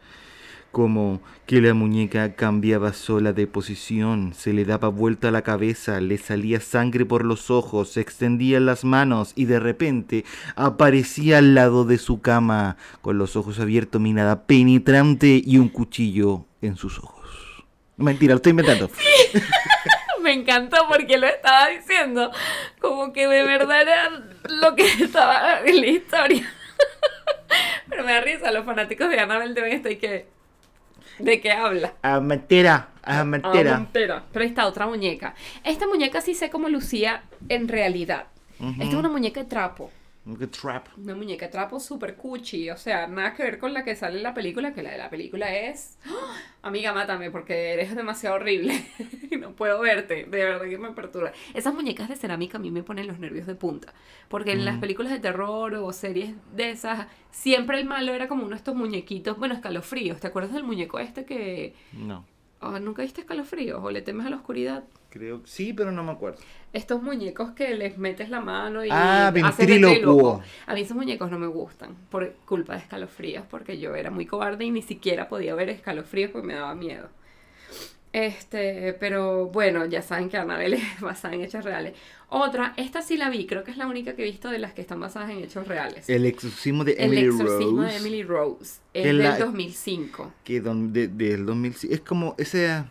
como 0.71 1.21
que 1.45 1.62
la 1.62 1.74
muñeca 1.74 2.36
cambiaba 2.36 2.94
sola 2.94 3.33
de 3.33 3.48
posición, 3.48 4.33
se 4.33 4.54
le 4.54 4.66
daba 4.66 4.90
vuelta 4.90 5.31
la 5.31 5.42
cabeza, 5.42 5.99
le 5.99 6.18
salía 6.18 6.59
sangre 6.59 7.06
por 7.06 7.26
los 7.26 7.49
ojos, 7.49 7.90
se 7.90 8.02
extendían 8.02 8.66
las 8.66 8.83
manos 8.83 9.33
y 9.35 9.45
de 9.45 9.59
repente 9.59 10.26
aparecía 10.56 11.40
al 11.40 11.56
lado 11.56 11.85
de 11.85 11.97
su 11.97 12.21
cama, 12.21 12.78
con 13.02 13.18
los 13.18 13.35
ojos 13.35 13.59
abiertos, 13.59 13.99
mirada 13.99 14.44
penetrante 14.44 15.42
y 15.44 15.57
un 15.57 15.69
cuchillo 15.69 16.45
en 16.61 16.76
sus 16.76 16.99
ojos. 16.99 17.66
Mentira, 17.97 18.33
lo 18.33 18.38
estoy 18.38 18.52
inventando. 18.52 18.90
Me 20.21 20.33
encantó 20.33 20.88
porque 20.88 21.18
lo 21.18 21.28
estaba 21.28 21.68
diciendo 21.69 22.31
como 22.80 23.14
que 23.14 23.28
de 23.28 23.44
verdad 23.44 23.81
era 23.81 24.09
lo 24.47 24.76
que 24.76 24.85
estaba 24.85 25.61
en 25.66 25.81
la 25.81 25.88
historia. 25.88 26.54
Pero 27.90 28.04
me 28.04 28.14
da 28.14 28.21
risa, 28.21 28.52
los 28.52 28.66
fanáticos 28.66 29.09
de 29.09 29.19
Annabelle 29.19 29.54
deben 29.54 29.73
estar 29.73 29.97
que... 29.97 30.28
¿De 31.19 31.40
qué 31.42 31.52
habla? 31.52 31.94
Ah, 32.02 32.19
mentira, 32.19 32.90
ah, 33.04 33.19
Ah, 33.19 33.23
mentira. 33.23 33.78
mentira. 33.78 34.23
Pero 34.31 34.44
ahí 34.44 34.49
está 34.49 34.66
otra 34.68 34.88
muñeca. 34.88 35.35
Esta 35.64 35.88
muñeca 35.88 36.21
sí 36.21 36.33
sé 36.33 36.49
cómo 36.49 36.69
lucía 36.69 37.23
en 37.49 37.68
realidad. 37.68 38.26
Esta 38.59 38.83
es 38.83 38.94
una 38.94 39.09
muñeca 39.09 39.42
de 39.42 39.45
trapo. 39.49 39.90
Trap. 40.38 40.88
Una 40.98 41.16
muñeca 41.16 41.50
trapo 41.50 41.80
super 41.80 42.16
cuchi. 42.16 42.69
O 42.69 42.78
sea, 42.78 43.07
nada 43.07 43.33
que 43.33 43.44
ver 43.44 43.59
con 43.59 43.74
la 43.74 43.83
que 43.83 43.95
sale 43.95 44.18
en 44.18 44.24
la 44.24 44.33
película, 44.33 44.74
que 44.74 44.83
la 44.83 44.92
de 44.92 44.98
la 44.98 45.09
película 45.09 45.56
es... 45.56 45.98
¡Ah! 46.06 46.36
Amiga, 46.62 46.94
mátame 46.94 47.31
porque 47.31 47.74
eres 47.74 47.95
demasiado 47.95 48.36
horrible. 48.36 48.86
no 49.40 49.54
puedo 49.54 49.80
verte. 49.80 50.26
De 50.26 50.44
verdad 50.44 50.68
que 50.68 50.78
me 50.78 50.92
perturba. 50.92 51.31
Esas 51.54 51.74
muñecas 51.74 52.09
de 52.09 52.16
cerámica 52.16 52.57
a 52.57 52.62
mí 52.62 52.71
me 52.71 52.83
ponen 52.83 53.07
los 53.07 53.19
nervios 53.19 53.48
de 53.48 53.56
punta. 53.56 53.94
Porque 54.28 54.52
en 54.52 54.66
las 54.66 54.78
películas 54.78 55.12
de 55.12 55.19
terror 55.19 55.74
o 55.76 55.94
series 55.94 56.36
de 56.54 56.71
esas, 56.71 57.07
siempre 57.31 57.80
el 57.80 57.86
malo 57.86 58.14
era 58.14 58.28
como 58.28 58.42
uno 58.42 58.52
de 58.52 58.57
estos 58.57 58.76
muñequitos, 58.76 59.38
bueno, 59.38 59.56
escalofríos. 59.56 60.19
¿Te 60.19 60.28
acuerdas 60.28 60.54
del 60.54 60.64
muñeco 60.64 61.00
este 61.00 61.26
que... 61.26 61.76
No, 61.94 62.26
ah, 62.61 62.80
¿Nunca 62.80 63.01
viste 63.01 63.21
escalofríos 63.21 63.80
o 63.83 63.92
le 63.92 64.01
temes 64.01 64.25
a 64.25 64.30
la 64.30 64.35
oscuridad? 64.37 64.83
creo 65.09 65.42
que 65.42 65.49
sí, 65.49 65.73
pero 65.73 65.92
no 65.92 66.04
me 66.04 66.11
acuerdo. 66.11 66.37
Estos 66.71 67.01
muñecos 67.01 67.51
que 67.51 67.73
les 67.73 67.97
metes 67.97 68.30
la 68.30 68.42
mano 68.42 68.85
y 68.85 68.89
Ah, 68.92 69.31
ventrílocuo. 69.33 70.42
A 70.68 70.73
mí 70.75 70.81
esos 70.81 70.95
muñecos 70.95 71.31
no 71.31 71.39
me 71.39 71.47
gustan 71.47 71.95
por 72.11 72.33
culpa 72.45 72.73
de 72.73 72.80
escalofríos, 72.80 73.44
porque 73.49 73.80
yo 73.80 73.95
era 73.95 74.11
muy 74.11 74.28
cobarde 74.28 74.66
y 74.66 74.71
ni 74.71 74.83
siquiera 74.83 75.28
podía 75.28 75.56
ver 75.56 75.69
escalofríos 75.69 76.30
porque 76.31 76.45
me 76.47 76.54
daba 76.54 76.75
miedo. 76.75 77.09
Este, 78.11 78.94
pero 78.99 79.45
bueno, 79.47 79.85
ya 79.85 80.01
saben 80.01 80.30
que 80.30 80.37
Annabelle 80.37 80.78
es 80.95 81.01
basada 81.01 81.35
en 81.35 81.42
hechos 81.42 81.63
reales. 81.63 81.94
Otra, 82.30 82.73
esta 82.78 83.01
sí 83.01 83.18
la 83.18 83.30
vi, 83.30 83.45
creo 83.45 83.63
que 83.63 83.71
es 83.71 83.78
la 83.78 83.87
única 83.87 84.16
que 84.16 84.23
he 84.23 84.25
visto 84.25 84.49
de 84.49 84.59
las 84.59 84.73
que 84.73 84.81
están 84.81 84.99
basadas 84.99 85.30
en 85.31 85.39
hechos 85.44 85.68
reales. 85.68 86.09
El 86.09 86.25
exorcismo 86.25 86.83
de 86.83 86.94
El 86.94 87.06
Emily 87.13 87.25
exorcismo 87.28 87.81
Rose. 87.83 87.92
de 87.94 87.97
Emily 87.99 88.23
Rose. 88.23 88.80
Es 88.94 89.01
Que 89.04 89.07
del 89.07 89.18
la- 89.19 89.37
2005. 89.37 90.31
Que 90.44 90.59
don- 90.61 90.92
de- 90.94 91.07
del 91.07 91.45
2005. 91.45 91.94
Es 91.94 92.01
como 92.01 92.35
ese. 92.37 92.83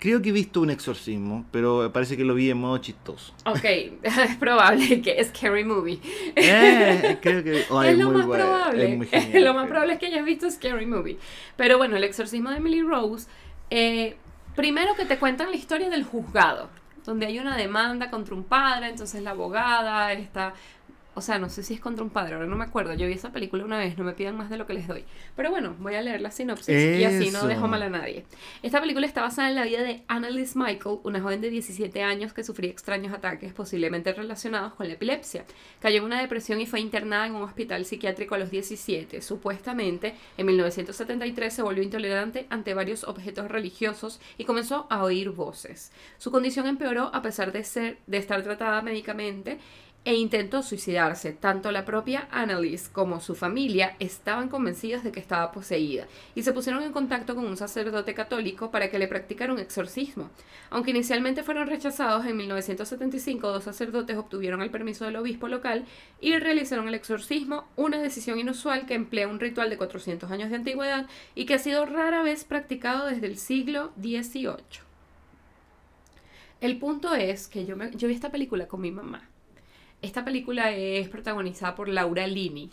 Creo 0.00 0.22
que 0.22 0.28
he 0.28 0.32
visto 0.32 0.60
un 0.60 0.70
exorcismo, 0.70 1.44
pero 1.50 1.90
parece 1.92 2.16
que 2.16 2.22
lo 2.22 2.32
vi 2.36 2.50
en 2.50 2.58
modo 2.58 2.78
chistoso. 2.78 3.34
Ok, 3.46 3.64
es 4.04 4.36
probable 4.38 5.02
que 5.02 5.18
es 5.18 5.26
Scary 5.28 5.64
Movie. 5.64 5.98
Eh, 6.36 7.18
creo 7.22 7.42
que. 7.42 7.64
ay, 7.70 7.90
es 7.90 7.98
lo 7.98 8.04
muy 8.10 8.16
más 8.18 8.26
bueno, 8.26 8.44
probable. 8.44 8.90
es 8.92 8.96
muy 8.96 9.06
genial. 9.08 9.44
lo 9.44 9.54
más 9.54 9.66
probable 9.66 9.94
es 9.94 9.98
que 9.98 10.06
hayas 10.06 10.24
visto 10.24 10.48
Scary 10.48 10.86
Movie. 10.86 11.18
Pero 11.56 11.78
bueno, 11.78 11.96
el 11.96 12.04
exorcismo 12.04 12.50
de 12.50 12.58
Emily 12.58 12.82
Rose. 12.82 13.26
Eh, 13.70 14.16
primero 14.54 14.94
que 14.94 15.04
te 15.04 15.18
cuentan 15.18 15.50
la 15.50 15.56
historia 15.56 15.88
del 15.88 16.04
juzgado, 16.04 16.68
donde 17.04 17.26
hay 17.26 17.38
una 17.38 17.56
demanda 17.56 18.10
contra 18.10 18.34
un 18.34 18.44
padre, 18.44 18.88
entonces 18.88 19.22
la 19.22 19.30
abogada 19.30 20.12
está. 20.12 20.54
O 21.18 21.20
sea, 21.20 21.40
no 21.40 21.48
sé 21.48 21.64
si 21.64 21.74
es 21.74 21.80
contra 21.80 22.04
un 22.04 22.10
padre, 22.10 22.34
ahora 22.34 22.46
no 22.46 22.54
me 22.54 22.62
acuerdo. 22.62 22.94
Yo 22.94 23.08
vi 23.08 23.14
esa 23.14 23.32
película 23.32 23.64
una 23.64 23.76
vez, 23.76 23.98
no 23.98 24.04
me 24.04 24.12
pidan 24.12 24.36
más 24.36 24.50
de 24.50 24.56
lo 24.56 24.68
que 24.68 24.72
les 24.72 24.86
doy. 24.86 25.02
Pero 25.34 25.50
bueno, 25.50 25.74
voy 25.80 25.96
a 25.96 26.00
leer 26.00 26.20
la 26.20 26.30
sinopsis 26.30 26.68
y 26.68 27.02
así 27.02 27.32
no 27.32 27.44
dejo 27.48 27.66
mal 27.66 27.82
a 27.82 27.90
nadie. 27.90 28.24
Esta 28.62 28.80
película 28.80 29.04
está 29.04 29.22
basada 29.22 29.48
en 29.48 29.56
la 29.56 29.64
vida 29.64 29.82
de 29.82 30.04
Annalise 30.06 30.56
Michael, 30.56 31.00
una 31.02 31.20
joven 31.20 31.40
de 31.40 31.50
17 31.50 32.04
años 32.04 32.32
que 32.32 32.44
sufría 32.44 32.70
extraños 32.70 33.12
ataques, 33.12 33.52
posiblemente 33.52 34.12
relacionados 34.12 34.74
con 34.74 34.86
la 34.86 34.94
epilepsia. 34.94 35.44
Cayó 35.80 35.98
en 35.98 36.04
una 36.04 36.20
depresión 36.20 36.60
y 36.60 36.66
fue 36.66 36.78
internada 36.78 37.26
en 37.26 37.34
un 37.34 37.42
hospital 37.42 37.84
psiquiátrico 37.84 38.36
a 38.36 38.38
los 38.38 38.52
17. 38.52 39.20
Supuestamente, 39.20 40.14
en 40.36 40.46
1973 40.46 41.52
se 41.52 41.62
volvió 41.62 41.82
intolerante 41.82 42.46
ante 42.48 42.74
varios 42.74 43.02
objetos 43.02 43.50
religiosos 43.50 44.20
y 44.36 44.44
comenzó 44.44 44.86
a 44.88 45.02
oír 45.02 45.30
voces. 45.30 45.90
Su 46.16 46.30
condición 46.30 46.68
empeoró 46.68 47.10
a 47.12 47.22
pesar 47.22 47.50
de, 47.50 47.64
ser, 47.64 47.98
de 48.06 48.18
estar 48.18 48.40
tratada 48.44 48.82
médicamente 48.82 49.58
e 50.04 50.14
intentó 50.14 50.62
suicidarse. 50.62 51.32
Tanto 51.32 51.70
la 51.70 51.84
propia 51.84 52.28
Annalise 52.30 52.90
como 52.90 53.20
su 53.20 53.34
familia 53.34 53.94
estaban 53.98 54.48
convencidos 54.48 55.04
de 55.04 55.12
que 55.12 55.20
estaba 55.20 55.52
poseída 55.52 56.06
y 56.34 56.42
se 56.44 56.52
pusieron 56.54 56.82
en 56.82 56.92
contacto 56.92 57.34
con 57.34 57.44
un 57.44 57.56
sacerdote 57.58 58.14
católico 58.14 58.70
para 58.70 58.90
que 58.90 58.98
le 58.98 59.06
practicara 59.08 59.52
un 59.52 59.58
exorcismo. 59.58 60.30
Aunque 60.70 60.92
inicialmente 60.92 61.42
fueron 61.42 61.66
rechazados, 61.68 62.24
en 62.24 62.36
1975 62.38 63.48
dos 63.52 63.64
sacerdotes 63.64 64.16
obtuvieron 64.16 64.62
el 64.62 64.70
permiso 64.70 65.04
del 65.04 65.16
obispo 65.16 65.46
local 65.48 65.84
y 66.20 66.38
realizaron 66.38 66.88
el 66.88 66.94
exorcismo, 66.94 67.66
una 67.76 67.98
decisión 67.98 68.38
inusual 68.38 68.86
que 68.86 68.94
emplea 68.94 69.28
un 69.28 69.40
ritual 69.40 69.68
de 69.68 69.76
400 69.76 70.30
años 70.30 70.48
de 70.48 70.56
antigüedad 70.56 71.06
y 71.34 71.44
que 71.44 71.54
ha 71.54 71.58
sido 71.58 71.84
rara 71.84 72.22
vez 72.22 72.44
practicado 72.44 73.06
desde 73.06 73.26
el 73.26 73.36
siglo 73.36 73.92
XVIII. 74.00 74.56
El 76.60 76.78
punto 76.78 77.14
es 77.14 77.46
que 77.48 77.66
yo, 77.66 77.76
me- 77.76 77.90
yo 77.92 78.08
vi 78.08 78.14
esta 78.14 78.30
película 78.30 78.66
con 78.66 78.80
mi 78.80 78.90
mamá. 78.90 79.28
Esta 80.02 80.24
película 80.24 80.70
es 80.70 81.08
protagonizada 81.08 81.74
por 81.74 81.88
Laura 81.88 82.26
Linney. 82.26 82.70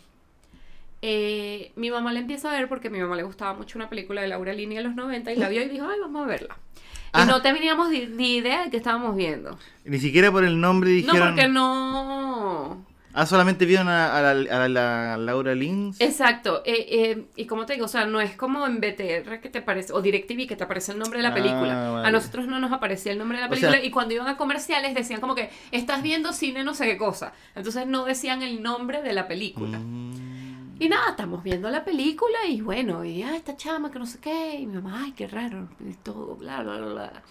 Eh, 1.02 1.72
mi 1.76 1.90
mamá 1.90 2.12
la 2.12 2.20
empieza 2.20 2.50
a 2.50 2.58
ver 2.58 2.68
porque 2.68 2.88
a 2.88 2.90
mi 2.90 2.98
mamá 3.00 3.16
le 3.16 3.22
gustaba 3.22 3.54
mucho 3.54 3.78
una 3.78 3.88
película 3.88 4.22
de 4.22 4.28
Laura 4.28 4.52
Linney 4.52 4.78
en 4.78 4.84
los 4.84 4.94
90 4.94 5.32
y 5.32 5.36
la 5.36 5.48
vio 5.48 5.62
y 5.62 5.68
dijo, 5.68 5.86
ay, 5.88 5.98
vamos 6.00 6.24
a 6.24 6.26
verla. 6.26 6.56
Y 6.56 7.08
Ah. 7.12 7.24
no 7.24 7.42
teníamos 7.42 7.90
ni, 7.90 8.36
idea 8.36 8.64
de 8.64 8.70
qué 8.70 8.76
estábamos 8.76 9.16
viendo. 9.16 9.58
Ni 9.84 9.98
siquiera 9.98 10.30
por 10.30 10.44
el 10.44 10.60
nombre 10.60 10.90
No, 10.90 10.96
dijeron. 10.96 11.28
porque 11.28 11.48
no... 11.48 12.85
Ah, 13.18 13.24
solamente 13.24 13.64
vieron 13.64 13.88
a, 13.88 14.16
a 14.16 14.34
la, 14.34 14.64
a 14.64 14.68
la 14.68 15.16
Laura 15.16 15.54
Lins. 15.54 16.00
Exacto. 16.02 16.62
eh, 16.66 16.86
eh, 16.88 17.24
y 17.34 17.46
como 17.46 17.64
te 17.64 17.72
digo, 17.72 17.86
o 17.86 17.88
sea, 17.88 18.04
no 18.04 18.20
es 18.20 18.36
como 18.36 18.66
en 18.66 18.76
BTR 18.78 19.40
que 19.40 19.48
te 19.48 19.60
aparece, 19.60 19.92
o 19.94 20.02
DirecTV 20.02 20.46
que 20.46 20.54
te 20.54 20.64
aparece 20.64 20.92
el 20.92 20.98
nombre 20.98 21.18
de 21.18 21.22
la 21.22 21.30
Ah, 21.30 21.34
película. 21.34 21.90
vale. 21.92 22.08
A 22.08 22.10
nosotros 22.10 22.46
no 22.46 22.58
nos 22.58 22.72
aparecía 22.72 23.12
el 23.12 23.18
nombre 23.18 23.38
de 23.38 23.40
la 23.42 23.46
O 23.46 23.50
película 23.50 23.72
sea- 23.78 23.84
y 23.84 23.90
cuando 23.90 24.12
iban 24.14 24.28
a 24.28 24.36
comerciales 24.36 24.94
decían 24.94 25.20
como 25.22 25.34
que 25.34 25.48
estás 25.72 26.02
viendo 26.02 26.32
cine 26.34 26.62
no 26.62 26.74
sé 26.74 26.84
qué 26.84 26.98
cosa. 26.98 27.32
Entonces 27.54 27.86
no 27.86 28.04
decían 28.04 28.42
el 28.42 28.62
nombre 28.62 29.00
de 29.00 29.12
la 29.14 29.26
película. 29.26 29.78
Mm. 29.78 30.76
Y 30.78 30.90
nada, 30.90 31.08
estamos 31.12 31.42
viendo 31.42 31.70
la 31.70 31.84
película 31.86 32.36
y 32.46 32.60
bueno, 32.60 33.02
y 33.02 33.22
ah, 33.22 33.34
esta 33.34 33.56
chama 33.56 33.90
que 33.90 33.98
no 33.98 34.04
sé 34.04 34.18
qué, 34.20 34.56
y 34.60 34.66
mi 34.66 34.74
mamá, 34.74 35.04
ay, 35.06 35.12
qué 35.12 35.26
raro, 35.26 35.70
y 35.80 35.94
todo, 35.94 36.34
bla, 36.36 36.62
bla, 36.62 36.76
bla, 36.76 36.86
bla. 36.92 37.22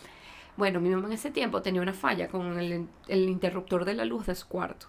Bueno, 0.57 0.79
mi 0.81 0.89
mamá 0.89 1.05
en 1.07 1.13
ese 1.13 1.29
tiempo 1.29 1.61
tenía 1.61 1.81
una 1.81 1.93
falla 1.93 2.27
con 2.27 2.57
el, 2.59 2.87
el 3.07 3.29
interruptor 3.29 3.85
de 3.85 3.93
la 3.93 4.03
luz 4.05 4.25
de 4.25 4.33
su 4.33 4.47
cuarto. 4.47 4.87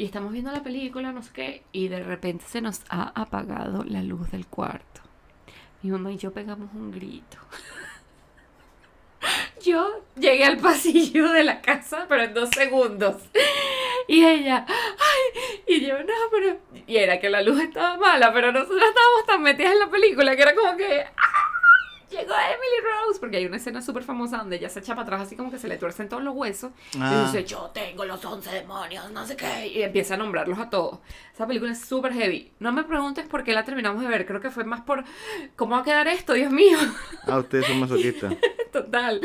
Y 0.00 0.06
estamos 0.06 0.32
viendo 0.32 0.50
la 0.50 0.62
película, 0.62 1.12
no 1.12 1.22
sé 1.22 1.30
qué, 1.34 1.62
y 1.72 1.88
de 1.88 2.02
repente 2.02 2.46
se 2.48 2.62
nos 2.62 2.80
ha 2.88 3.12
apagado 3.14 3.84
la 3.84 4.02
luz 4.02 4.30
del 4.30 4.46
cuarto. 4.46 5.02
Mi 5.82 5.90
mamá 5.90 6.10
y 6.10 6.16
yo 6.16 6.32
pegamos 6.32 6.70
un 6.72 6.90
grito. 6.90 7.36
Yo 9.62 10.02
llegué 10.16 10.46
al 10.46 10.56
pasillo 10.56 11.30
de 11.30 11.44
la 11.44 11.60
casa, 11.60 12.06
pero 12.08 12.22
en 12.22 12.32
dos 12.32 12.48
segundos. 12.48 13.16
Y 14.08 14.24
ella, 14.24 14.64
ay, 14.66 15.42
y 15.66 15.86
yo, 15.86 16.02
no, 16.02 16.14
pero. 16.30 16.56
Y 16.86 16.96
era 16.96 17.20
que 17.20 17.28
la 17.28 17.42
luz 17.42 17.60
estaba 17.60 17.98
mala, 17.98 18.32
pero 18.32 18.52
nosotros 18.52 18.82
estábamos 18.82 19.26
tan 19.26 19.42
metidas 19.42 19.74
en 19.74 19.80
la 19.80 19.90
película 19.90 20.34
que 20.34 20.42
era 20.42 20.54
como 20.54 20.78
que. 20.78 21.04
¡ah! 21.14 21.59
Porque 23.20 23.36
hay 23.36 23.46
una 23.46 23.58
escena 23.58 23.82
súper 23.82 24.02
famosa 24.02 24.38
donde 24.38 24.56
ella 24.56 24.68
se 24.68 24.80
echa 24.80 24.94
para 24.94 25.02
atrás, 25.02 25.22
así 25.22 25.36
como 25.36 25.50
que 25.50 25.58
se 25.58 25.68
le 25.68 25.76
tuercen 25.76 26.08
todos 26.08 26.22
los 26.22 26.34
huesos. 26.34 26.72
Ah. 26.98 27.12
Y 27.12 27.26
dice, 27.26 27.44
yo 27.44 27.70
tengo 27.74 28.04
los 28.04 28.24
11 28.24 28.50
demonios, 28.50 29.10
no 29.12 29.26
sé 29.26 29.36
qué. 29.36 29.68
Y 29.68 29.82
empieza 29.82 30.14
a 30.14 30.16
nombrarlos 30.16 30.58
a 30.58 30.70
todos. 30.70 30.98
Esa 31.34 31.46
película 31.46 31.72
es 31.72 31.80
súper 31.80 32.12
heavy. 32.14 32.50
No 32.58 32.72
me 32.72 32.84
preguntes 32.84 33.26
por 33.26 33.44
qué 33.44 33.52
la 33.52 33.64
terminamos 33.64 34.02
de 34.02 34.08
ver. 34.08 34.26
Creo 34.26 34.40
que 34.40 34.50
fue 34.50 34.64
más 34.64 34.80
por. 34.80 35.04
¿Cómo 35.56 35.74
va 35.74 35.82
a 35.82 35.84
quedar 35.84 36.08
esto, 36.08 36.32
Dios 36.32 36.50
mío? 36.50 36.78
Ah, 37.26 37.38
ustedes 37.38 37.66
son 37.66 37.80
masoquistas. 37.80 38.34
Total. 38.72 39.20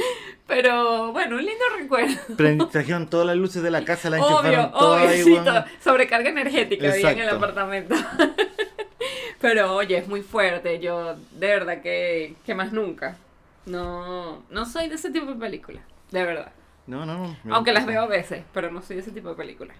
Pero 0.48 1.12
bueno, 1.12 1.38
un 1.38 1.46
lindo 1.46 1.64
recuerdo. 1.78 2.68
Trajeron 2.68 3.10
todas 3.10 3.26
las 3.28 3.36
luces 3.36 3.64
de 3.64 3.72
la 3.72 3.84
casa, 3.84 4.10
la 4.10 4.18
Obvio, 4.18 4.50
enchufaron 4.50 4.72
obvio, 4.74 5.10
ahí, 5.10 5.24
sí, 5.24 5.38
sobrecarga 5.84 6.30
energética 6.30 6.92
había 6.92 7.12
en 7.12 7.20
el 7.20 7.30
apartamento. 7.30 7.96
Pero 9.42 9.76
oye, 9.76 9.98
es 9.98 10.08
muy 10.08 10.22
fuerte. 10.22 10.80
Yo, 10.80 11.16
de 11.32 11.48
verdad 11.48 11.82
que, 11.82 12.36
que 12.46 12.56
más 12.56 12.72
nunca. 12.72 13.18
No, 13.66 14.44
no 14.50 14.66
soy 14.66 14.88
de 14.90 14.96
ese 14.96 15.10
tipo 15.12 15.28
de 15.28 15.36
películas. 15.36 15.84
De 16.12 16.24
verdad. 16.24 16.52
No, 16.88 17.06
no, 17.06 17.36
no. 17.44 17.56
Aunque 17.56 17.74
las 17.74 17.86
veo 17.86 18.02
a 18.04 18.08
veces, 18.08 18.44
pero 18.54 18.72
no 18.72 18.82
soy 18.82 18.98
de 18.98 19.02
ese 19.02 19.12
tipo 19.12 19.30
de 19.30 19.36
películas. 19.36 19.76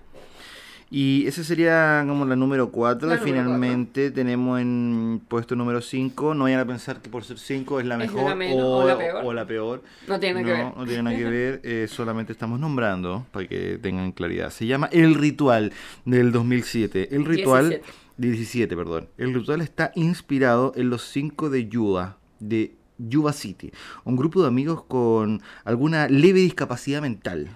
Y 0.92 1.26
esa 1.26 1.44
sería 1.44 2.04
como 2.08 2.26
la 2.26 2.36
número 2.36 2.70
4. 2.72 3.08
La 3.08 3.16
Y 3.16 3.18
número 3.18 3.36
finalmente 3.36 4.12
tenemos 4.12 4.60
en 4.62 5.20
puesto 5.28 5.56
número 5.56 5.82
5. 5.82 6.36
No 6.36 6.44
vayan 6.44 6.60
a 6.60 6.66
pensar 6.66 7.02
que 7.02 7.10
por 7.10 7.24
ser 7.24 7.40
5 7.40 7.80
es 7.80 7.86
la 7.88 7.96
Es 7.96 8.00
la 8.00 8.06
mejor 8.14 8.36
menos 8.36 8.64
o, 8.64 8.78
o 8.78 8.88
la 8.88 8.98
peor. 8.98 9.26
o 9.26 9.34
la 9.34 9.46
peor. 9.48 9.84
No 10.08 10.20
tiene 10.20 10.42
no, 10.42 10.48
nada 10.48 10.58
que 10.58 10.64
ver. 10.64 10.78
no 10.78 10.86
tiene 10.86 11.04
nada 11.04 11.18
que 11.18 11.24
ver. 11.30 11.62
eh, 11.64 11.88
solamente 11.90 12.32
estamos 12.32 12.60
nombrando 12.60 13.26
para 13.32 13.48
que 13.48 13.80
tengan 13.80 14.12
claridad. 14.12 14.52
Se 14.52 14.68
llama 14.68 14.88
El 14.92 15.16
Ritual 15.16 15.74
del 16.06 16.32
2007. 16.32 17.16
El 17.16 17.26
Ritual. 17.26 17.70
17. 17.70 18.06
17, 18.18 18.78
perdón. 18.78 19.10
El 19.18 19.34
ritual 19.34 19.60
está 19.60 19.92
inspirado 19.96 20.72
en 20.78 20.90
los 20.90 21.02
5 21.04 21.50
de 21.50 21.68
Yuba, 21.68 22.18
de 22.40 22.75
Yuba 22.98 23.34
City, 23.34 23.72
un 24.04 24.16
grupo 24.16 24.42
de 24.42 24.48
amigos 24.48 24.84
con 24.84 25.42
alguna 25.64 26.08
leve 26.08 26.40
discapacidad 26.40 27.02
mental. 27.02 27.50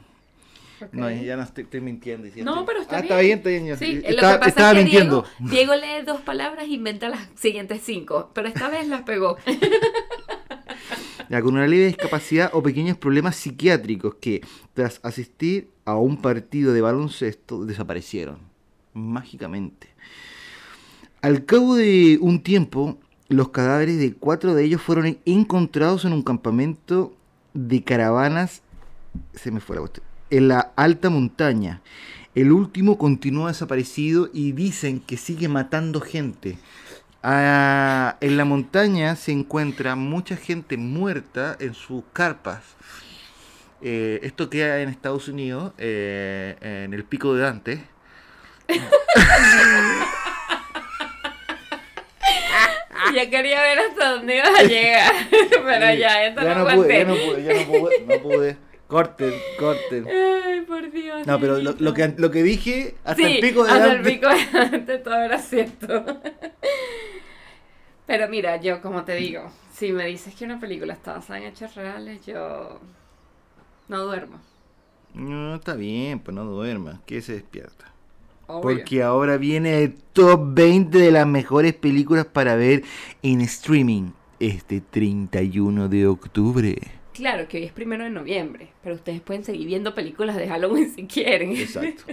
No, 0.93 1.09
ya 1.11 1.35
no 1.35 1.43
estoy, 1.43 1.65
estoy 1.65 1.81
mintiendo. 1.81 2.25
diciendo- 2.25 2.55
No, 2.55 2.65
pero 2.65 2.79
está 2.81 2.99
ah, 2.99 3.01
bien. 3.01 3.11
está 3.11 3.19
bien, 3.19 3.33
está 3.37 3.49
bien. 3.49 3.65
ya. 3.67 3.77
Sí, 3.77 3.93
lo 4.01 4.09
estaba 4.09 4.33
que 4.33 4.39
pasa 4.39 4.49
estaba 4.49 4.71
es 4.71 4.77
que 4.77 4.83
mintiendo. 4.83 5.25
Diego, 5.39 5.51
Diego 5.51 5.75
lee 5.75 6.05
dos 6.05 6.21
palabras 6.21 6.63
e 6.65 6.69
inventa 6.69 7.09
las 7.09 7.27
siguientes 7.35 7.81
cinco, 7.83 8.31
pero 8.33 8.47
esta 8.47 8.69
vez 8.69 8.87
las 8.87 9.01
pegó. 9.01 9.37
Ya, 11.29 11.41
con 11.43 11.53
una 11.53 11.67
leve 11.67 11.85
discapacidad 11.85 12.49
o 12.53 12.63
pequeños 12.63 12.97
problemas 12.97 13.35
psiquiátricos 13.35 14.15
que, 14.15 14.41
tras 14.73 14.99
asistir 15.03 15.69
a 15.85 15.95
un 15.95 16.17
partido 16.17 16.73
de 16.73 16.81
baloncesto, 16.81 17.65
desaparecieron 17.65 18.39
mágicamente. 18.93 19.89
Al 21.21 21.45
cabo 21.45 21.75
de 21.75 22.17
un 22.19 22.41
tiempo, 22.41 22.97
los 23.29 23.49
cadáveres 23.49 23.99
de 23.99 24.13
cuatro 24.13 24.55
de 24.55 24.65
ellos 24.65 24.81
fueron 24.81 25.19
encontrados 25.25 26.03
en 26.03 26.13
un 26.13 26.23
campamento 26.23 27.13
de 27.53 27.83
caravanas, 27.83 28.63
se 29.33 29.51
me 29.51 29.59
fue 29.59 29.75
la 29.75 29.81
cuestión, 29.81 30.05
en 30.31 30.47
la 30.47 30.71
alta 30.75 31.09
montaña. 31.09 31.81
El 32.35 32.51
último 32.51 32.97
continúa 32.97 33.49
desaparecido 33.49 34.29
y 34.33 34.51
dicen 34.51 34.99
que 34.99 35.17
sigue 35.17 35.47
matando 35.47 36.01
gente. 36.01 36.57
Ah, 37.21 38.17
en 38.21 38.37
la 38.37 38.45
montaña 38.45 39.15
se 39.15 39.31
encuentra 39.31 39.95
mucha 39.95 40.35
gente 40.35 40.77
muerta 40.77 41.55
en 41.59 41.73
sus 41.73 42.03
carpas. 42.13 42.63
Eh, 43.81 44.19
esto 44.23 44.49
queda 44.49 44.81
en 44.81 44.89
Estados 44.89 45.27
Unidos, 45.27 45.73
eh, 45.77 46.55
en 46.61 46.93
el 46.93 47.03
pico 47.03 47.35
de 47.35 47.41
Dante. 47.41 47.83
Ya 53.15 53.29
quería 53.29 53.61
ver 53.61 53.79
hasta 53.79 54.11
dónde 54.11 54.37
ibas 54.37 54.59
a 54.59 54.63
llegar, 54.63 55.13
pero 55.65 55.93
ya, 55.95 56.25
esto 56.27 56.41
no, 56.41 56.55
no 56.55 56.75
pude, 56.75 56.97
ya 56.97 57.05
no 57.05 57.15
pude, 57.15 57.43
ya 57.43 57.53
no 57.53 57.65
pude, 57.67 58.05
no 58.05 58.21
pude. 58.21 58.57
Corten, 58.87 59.33
corten. 59.59 60.07
Ay, 60.07 60.61
por 60.61 60.91
Dios. 60.91 61.27
No, 61.27 61.39
pero 61.39 61.59
lo, 61.59 61.75
lo 61.77 61.93
que, 61.93 62.13
lo 62.17 62.31
que 62.31 62.41
dije, 62.41 62.95
hasta 63.03 63.23
sí, 63.23 63.35
el 63.35 63.39
pico 63.39 63.63
de 63.63 63.71
hasta 63.71 63.91
el 63.93 64.01
pico 64.01 64.27
de 64.29 64.45
Dante 64.51 64.97
todo 65.03 65.21
era 65.21 65.37
cierto. 65.37 66.05
Pero 68.07 68.27
mira, 68.27 68.57
yo 68.57 68.81
como 68.81 69.03
te 69.05 69.13
digo, 69.13 69.51
si 69.71 69.91
me 69.91 70.05
dices 70.05 70.33
que 70.33 70.45
una 70.45 70.59
película 70.59 70.93
está 70.93 71.13
basada 71.13 71.39
en 71.39 71.45
hechos 71.45 71.75
reales, 71.75 72.25
yo 72.25 72.79
no 73.87 73.99
duermo. 74.05 74.39
No, 75.13 75.55
está 75.55 75.75
bien, 75.75 76.19
pues 76.19 76.33
no 76.33 76.45
duermas, 76.45 76.99
que 77.05 77.21
se 77.21 77.33
despierta. 77.33 77.93
Obvio. 78.49 78.61
Porque 78.61 79.03
ahora 79.03 79.37
viene 79.37 79.83
el 79.83 79.93
top 80.11 80.41
20 80.55 80.97
de 80.97 81.11
las 81.11 81.27
mejores 81.27 81.75
películas 81.75 82.25
para 82.25 82.55
ver 82.55 82.81
en 83.21 83.41
streaming 83.41 84.09
este 84.39 84.81
31 84.81 85.87
de 85.87 86.07
octubre. 86.07 86.75
Claro 87.13 87.47
que 87.47 87.57
hoy 87.57 87.65
es 87.65 87.71
primero 87.71 88.05
de 88.05 88.09
noviembre, 88.09 88.69
pero 88.81 88.95
ustedes 88.95 89.21
pueden 89.21 89.43
seguir 89.43 89.67
viendo 89.67 89.93
películas 89.93 90.35
de 90.35 90.47
Halloween 90.47 90.89
si 90.95 91.03
quieren. 91.05 91.55
Exacto. 91.55 92.05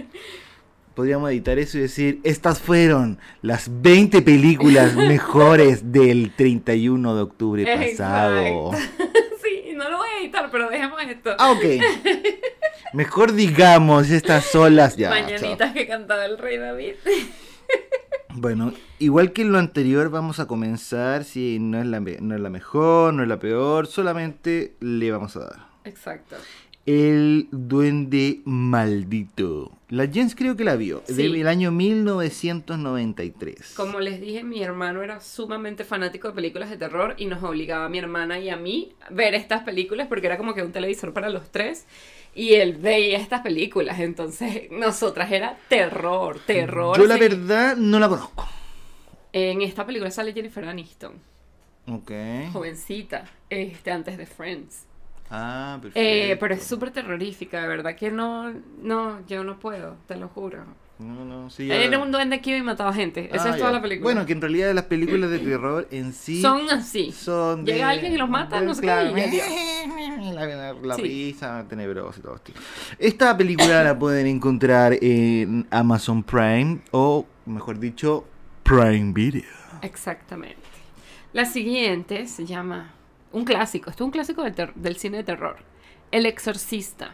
Podríamos 0.93 1.31
editar 1.31 1.57
eso 1.57 1.79
y 1.79 1.81
decir, 1.81 2.19
estas 2.23 2.59
fueron 2.59 3.17
las 3.41 3.81
20 3.81 4.21
películas 4.21 4.95
mejores 4.95 5.91
del 5.91 6.33
31 6.35 7.15
de 7.15 7.21
octubre 7.21 7.65
pasado. 7.65 8.71
Sí, 9.41 9.73
no 9.75 9.89
lo 9.89 9.97
voy 9.97 10.09
a 10.09 10.21
editar, 10.21 10.49
pero 10.51 10.69
dejemos 10.69 11.01
esto. 11.01 11.31
Ah, 11.39 11.51
ok. 11.51 11.63
Mejor 12.93 13.33
digamos, 13.33 14.09
estas 14.09 14.45
son 14.45 14.75
las 14.75 14.95
ya. 14.97 15.09
Mañanitas 15.09 15.73
que 15.73 15.87
cantaba 15.87 16.25
el 16.25 16.37
rey 16.37 16.57
David. 16.57 16.93
Bueno, 18.33 18.73
igual 18.99 19.33
que 19.33 19.41
en 19.41 19.51
lo 19.51 19.57
anterior, 19.57 20.09
vamos 20.09 20.39
a 20.39 20.47
comenzar. 20.47 21.23
Si 21.23 21.59
no 21.59 21.79
es, 21.79 21.85
la, 21.87 21.99
no 21.99 22.35
es 22.35 22.41
la 22.41 22.49
mejor, 22.49 23.13
no 23.13 23.23
es 23.23 23.29
la 23.29 23.39
peor, 23.39 23.87
solamente 23.87 24.75
le 24.79 25.11
vamos 25.11 25.35
a 25.37 25.39
dar. 25.41 25.67
Exacto. 25.85 26.35
El 26.85 27.47
Duende 27.51 28.41
Maldito. 28.45 29.71
La 29.89 30.07
Jens 30.07 30.35
creo 30.35 30.55
que 30.55 30.63
la 30.63 30.75
vio, 30.75 31.01
Sí. 31.07 31.13
del 31.15 31.47
año 31.47 31.71
1993. 31.71 33.73
Como 33.75 33.99
les 33.99 34.21
dije, 34.21 34.43
mi 34.43 34.61
hermano 34.63 35.01
era 35.03 35.19
sumamente 35.19 35.83
fanático 35.83 36.29
de 36.29 36.33
películas 36.35 36.69
de 36.69 36.77
terror 36.77 37.15
y 37.17 37.25
nos 37.25 37.43
obligaba 37.43 37.85
a 37.85 37.89
mi 37.89 37.97
hermana 37.99 38.39
y 38.39 38.49
a 38.49 38.57
mí 38.57 38.93
a 39.01 39.09
ver 39.13 39.33
estas 39.33 39.63
películas 39.63 40.07
porque 40.07 40.27
era 40.27 40.37
como 40.37 40.53
que 40.53 40.63
un 40.63 40.71
televisor 40.71 41.11
para 41.13 41.29
los 41.29 41.51
tres 41.51 41.85
y 42.37 42.53
él 42.53 42.73
veía 42.77 43.17
estas 43.17 43.41
películas. 43.41 43.99
Entonces, 43.99 44.67
nosotras 44.71 45.31
era 45.31 45.57
terror, 45.69 46.39
terror. 46.45 46.97
Yo 46.97 47.05
la 47.07 47.15
sí. 47.15 47.19
verdad 47.19 47.75
no 47.75 47.99
la 47.99 48.07
conozco. 48.09 48.47
En 49.33 49.61
esta 49.61 49.85
película 49.85 50.11
sale 50.11 50.33
Jennifer 50.33 50.65
Aniston, 50.65 51.21
Ok. 51.87 52.11
jovencita, 52.51 53.25
este, 53.49 53.91
antes 53.91 54.17
de 54.17 54.25
Friends. 54.25 54.85
Ah, 55.29 55.79
perfecto. 55.81 55.99
Eh, 55.99 56.37
pero 56.39 56.53
es 56.53 56.63
súper 56.63 56.91
terrorífica, 56.91 57.61
de 57.61 57.67
verdad 57.67 57.95
que 57.95 58.11
no, 58.11 58.53
no, 58.81 59.25
yo 59.27 59.43
no 59.43 59.59
puedo, 59.59 59.97
te 60.07 60.15
lo 60.15 60.29
juro. 60.29 60.65
No, 60.99 61.25
no, 61.25 61.49
sí. 61.51 61.71
Era 61.71 61.99
un 61.99 62.11
duende 62.11 62.41
que 62.41 62.49
iba 62.49 62.59
y 62.59 62.63
mataba 62.63 62.91
gente, 62.91 63.29
esa 63.31 63.49
Ah, 63.49 63.51
es 63.51 63.57
toda 63.57 63.69
ya. 63.69 63.75
la 63.75 63.81
película. 63.83 64.03
Bueno, 64.03 64.25
que 64.25 64.33
en 64.33 64.41
realidad 64.41 64.73
las 64.73 64.85
películas 64.85 65.29
de 65.29 65.37
terror 65.39 65.87
en 65.91 66.11
sí 66.11 66.41
Son 66.41 66.67
así. 66.71 67.11
son 67.11 67.65
de- 67.65 67.73
Llega 67.73 67.89
alguien 67.89 68.13
y 68.13 68.17
los 68.17 68.27
mata, 68.29 68.59
no 68.61 68.73
sé 68.73 68.81
qué. 68.81 68.87
La, 70.33 70.45
la- 70.45 70.73
la 70.73 70.95
Sí. 70.95 71.01
risa 71.03 71.65
tenebrosa 71.69 72.19
y 72.19 72.23
todo 72.23 72.35
esto. 72.35 72.51
Esta 72.99 73.35
película 73.37 73.83
la 73.83 73.97
pueden 73.97 74.27
encontrar 74.27 74.97
en 75.01 75.67
Amazon 75.71 76.23
Prime 76.23 76.79
o, 76.91 77.25
mejor 77.45 77.79
dicho, 77.79 78.25
Prime 78.63 79.13
Video. 79.13 79.43
Exactamente. 79.81 80.57
La 81.33 81.45
siguiente 81.45 82.27
se 82.27 82.45
llama 82.45 82.91
un 83.31 83.45
clásico, 83.45 83.89
esto 83.89 84.03
es 84.03 84.05
un 84.05 84.11
clásico 84.11 84.43
del 84.75 84.97
cine 84.97 85.17
de 85.17 85.23
terror, 85.23 85.57
El 86.11 86.25
Exorcista, 86.25 87.13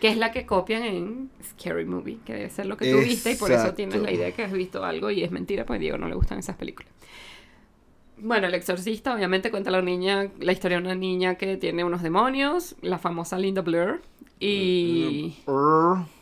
que 0.00 0.08
es 0.08 0.16
la 0.16 0.32
que 0.32 0.46
copian 0.46 0.82
en 0.82 1.30
Scary 1.42 1.84
Movie, 1.84 2.18
que 2.24 2.32
debe 2.32 2.50
ser 2.50 2.66
lo 2.66 2.76
que 2.76 2.90
tú 2.90 2.98
viste 2.98 3.32
y 3.32 3.36
por 3.36 3.52
eso 3.52 3.74
tienes 3.74 4.00
la 4.00 4.10
idea 4.10 4.26
de 4.26 4.32
que 4.32 4.42
has 4.42 4.52
visto 4.52 4.82
algo 4.82 5.10
y 5.10 5.22
es 5.22 5.30
mentira, 5.30 5.66
pues 5.66 5.78
Diego 5.78 5.98
no 5.98 6.08
le 6.08 6.14
gustan 6.14 6.38
esas 6.38 6.56
películas. 6.56 6.90
Bueno, 8.16 8.46
El 8.46 8.54
Exorcista 8.54 9.14
obviamente 9.14 9.50
cuenta 9.50 9.70
la 9.70 9.80
niña, 9.82 10.30
la 10.38 10.52
historia 10.52 10.78
de 10.78 10.84
una 10.84 10.94
niña 10.94 11.36
que 11.36 11.56
tiene 11.56 11.84
unos 11.84 12.02
demonios, 12.02 12.76
la 12.82 12.98
famosa 12.98 13.38
Linda 13.38 13.62
Blair, 13.62 14.00
y... 14.40 15.34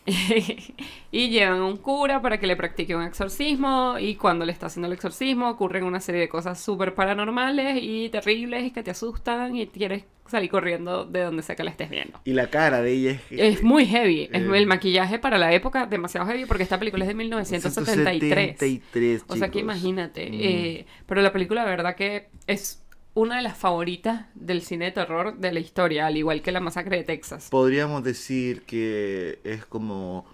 Y 1.11 1.31
llevan 1.31 1.61
a 1.61 1.65
un 1.65 1.77
cura 1.79 2.21
para 2.21 2.39
que 2.39 2.47
le 2.47 2.55
practique 2.57 2.95
un 2.95 3.03
exorcismo 3.03 3.97
y 3.99 4.15
cuando 4.17 4.45
le 4.45 4.53
está 4.53 4.67
haciendo 4.67 4.87
el 4.87 4.93
exorcismo 4.93 5.49
ocurren 5.49 5.85
una 5.85 6.01
serie 6.01 6.21
de 6.23 6.29
cosas 6.29 6.61
súper 6.61 6.95
paranormales 6.95 7.79
y 7.83 8.09
terribles 8.11 8.65
y 8.65 8.71
que 8.71 8.83
te 8.83 8.91
asustan 8.91 9.57
y 9.57 9.67
quieres 9.69 10.05
salir 10.27 10.51
corriendo 10.51 11.07
de 11.07 11.23
donde 11.23 11.43
sea 11.43 11.57
que 11.57 11.65
la 11.65 11.71
estés 11.71 11.89
viendo. 11.89 12.21
Y 12.25 12.33
la 12.35 12.49
cara 12.51 12.83
de 12.83 12.93
ella 12.93 13.11
es... 13.13 13.21
Es 13.31 13.63
muy 13.63 13.87
heavy, 13.87 14.29
es 14.31 14.43
Eh. 14.43 14.51
el 14.59 14.67
maquillaje 14.67 15.19
para 15.19 15.39
la 15.39 15.53
época 15.55 15.87
demasiado 15.87 16.27
heavy 16.27 16.45
porque 16.45 16.63
esta 16.65 16.79
película 16.79 17.05
es 17.05 17.09
de 17.09 17.15
1973. 17.15 18.59
173, 18.59 19.25
O 19.29 19.37
sea 19.37 19.49
que 19.51 19.61
imagínate, 19.61 20.29
Mm. 20.31 20.35
eh, 20.41 20.87
pero 21.07 21.23
la 21.23 21.33
película 21.33 21.65
de 21.65 21.71
verdad 21.71 21.97
que 21.97 22.29
es 22.47 22.83
una 23.19 23.39
de 23.39 23.43
las 23.43 23.59
favoritas 23.59 24.27
del 24.37 24.63
cine 24.63 24.87
de 24.87 24.93
terror 24.93 25.37
de 25.37 25.53
la 25.53 25.59
historia, 25.59 26.07
al 26.07 26.17
igual 26.17 26.41
que 26.41 26.53
La 26.53 26.61
Masacre 26.61 26.99
de 26.99 27.03
Texas. 27.03 27.49
Podríamos 27.51 28.05
decir 28.05 28.63
que 28.63 29.41
es 29.43 29.67
como 29.67 30.25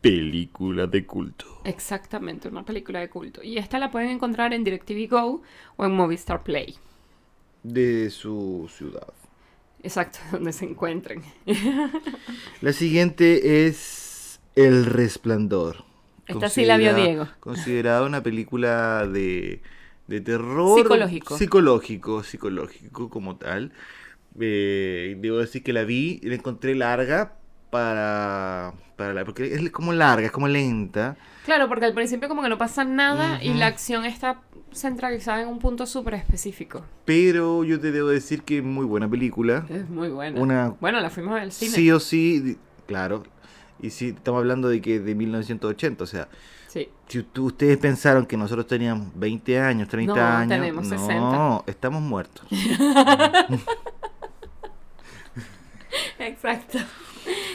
película 0.00 0.86
de 0.86 1.04
culto. 1.04 1.60
Exactamente, 1.64 2.48
una 2.48 2.64
película 2.64 3.00
de 3.00 3.10
culto. 3.10 3.42
Y 3.42 3.58
esta 3.58 3.78
la 3.78 3.90
pueden 3.90 4.08
encontrar 4.08 4.54
en 4.54 4.64
DirecTV 4.64 5.10
Go 5.10 5.42
o 5.76 5.84
en 5.84 5.92
Movistar 5.92 6.42
Play. 6.42 6.76
De 7.62 8.08
su 8.08 8.70
ciudad. 8.74 9.12
Exacto, 9.82 10.20
donde 10.32 10.54
se 10.54 10.64
encuentren. 10.64 11.22
La 12.62 12.72
siguiente 12.72 13.66
es 13.66 14.40
El 14.56 14.86
Resplandor. 14.86 15.84
Esta 16.26 16.48
sí 16.48 16.64
la 16.64 16.78
vio 16.78 16.94
Diego. 16.94 17.28
Considerada 17.40 18.06
una 18.06 18.22
película 18.22 19.06
de, 19.06 19.60
de 20.10 20.20
terror. 20.20 20.76
Psicológico. 20.76 21.38
Psicológico, 21.38 22.22
psicológico 22.24 23.08
como 23.08 23.36
tal. 23.36 23.72
Eh, 24.38 25.16
debo 25.20 25.38
decir 25.38 25.62
que 25.62 25.72
la 25.72 25.84
vi 25.84 26.20
la 26.24 26.34
encontré 26.34 26.74
larga 26.74 27.34
para, 27.70 28.74
para 28.96 29.14
la... 29.14 29.24
Porque 29.24 29.54
es 29.54 29.70
como 29.70 29.92
larga, 29.92 30.26
es 30.26 30.32
como 30.32 30.48
lenta. 30.48 31.16
Claro, 31.44 31.68
porque 31.68 31.84
al 31.84 31.94
principio 31.94 32.28
como 32.28 32.42
que 32.42 32.48
no 32.48 32.58
pasa 32.58 32.84
nada 32.84 33.42
y 33.42 33.54
la 33.54 33.68
acción 33.68 34.04
está 34.04 34.40
centralizada 34.72 35.42
en 35.42 35.48
un 35.48 35.60
punto 35.60 35.86
súper 35.86 36.14
específico. 36.14 36.84
Pero 37.04 37.62
yo 37.62 37.78
te 37.78 37.92
debo 37.92 38.08
decir 38.08 38.42
que 38.42 38.58
es 38.58 38.64
muy 38.64 38.86
buena 38.86 39.08
película. 39.08 39.64
Es 39.70 39.88
muy 39.88 40.08
buena. 40.08 40.40
Una 40.40 40.74
Bueno, 40.80 41.00
la 41.00 41.10
fuimos 41.10 41.40
al 41.40 41.52
cine. 41.52 41.70
sí 41.70 41.90
o 41.92 42.00
sí, 42.00 42.58
claro. 42.88 43.22
Y 43.80 43.90
sí, 43.90 44.08
estamos 44.08 44.40
hablando 44.40 44.68
de 44.68 44.80
que 44.80 44.98
de 44.98 45.14
1980, 45.14 46.02
o 46.02 46.06
sea, 46.06 46.28
Sí. 46.72 46.88
Si 47.08 47.24
tú- 47.24 47.46
ustedes 47.46 47.78
pensaron 47.78 48.24
que 48.26 48.36
nosotros 48.36 48.64
teníamos 48.68 49.08
20 49.16 49.58
años, 49.58 49.88
30 49.88 50.14
No, 50.14 50.22
años, 50.22 50.48
tenemos 50.48 50.86
no, 50.86 50.96
60. 50.98 51.64
estamos 51.66 52.00
muertos. 52.00 52.46
Exacto. 56.18 56.78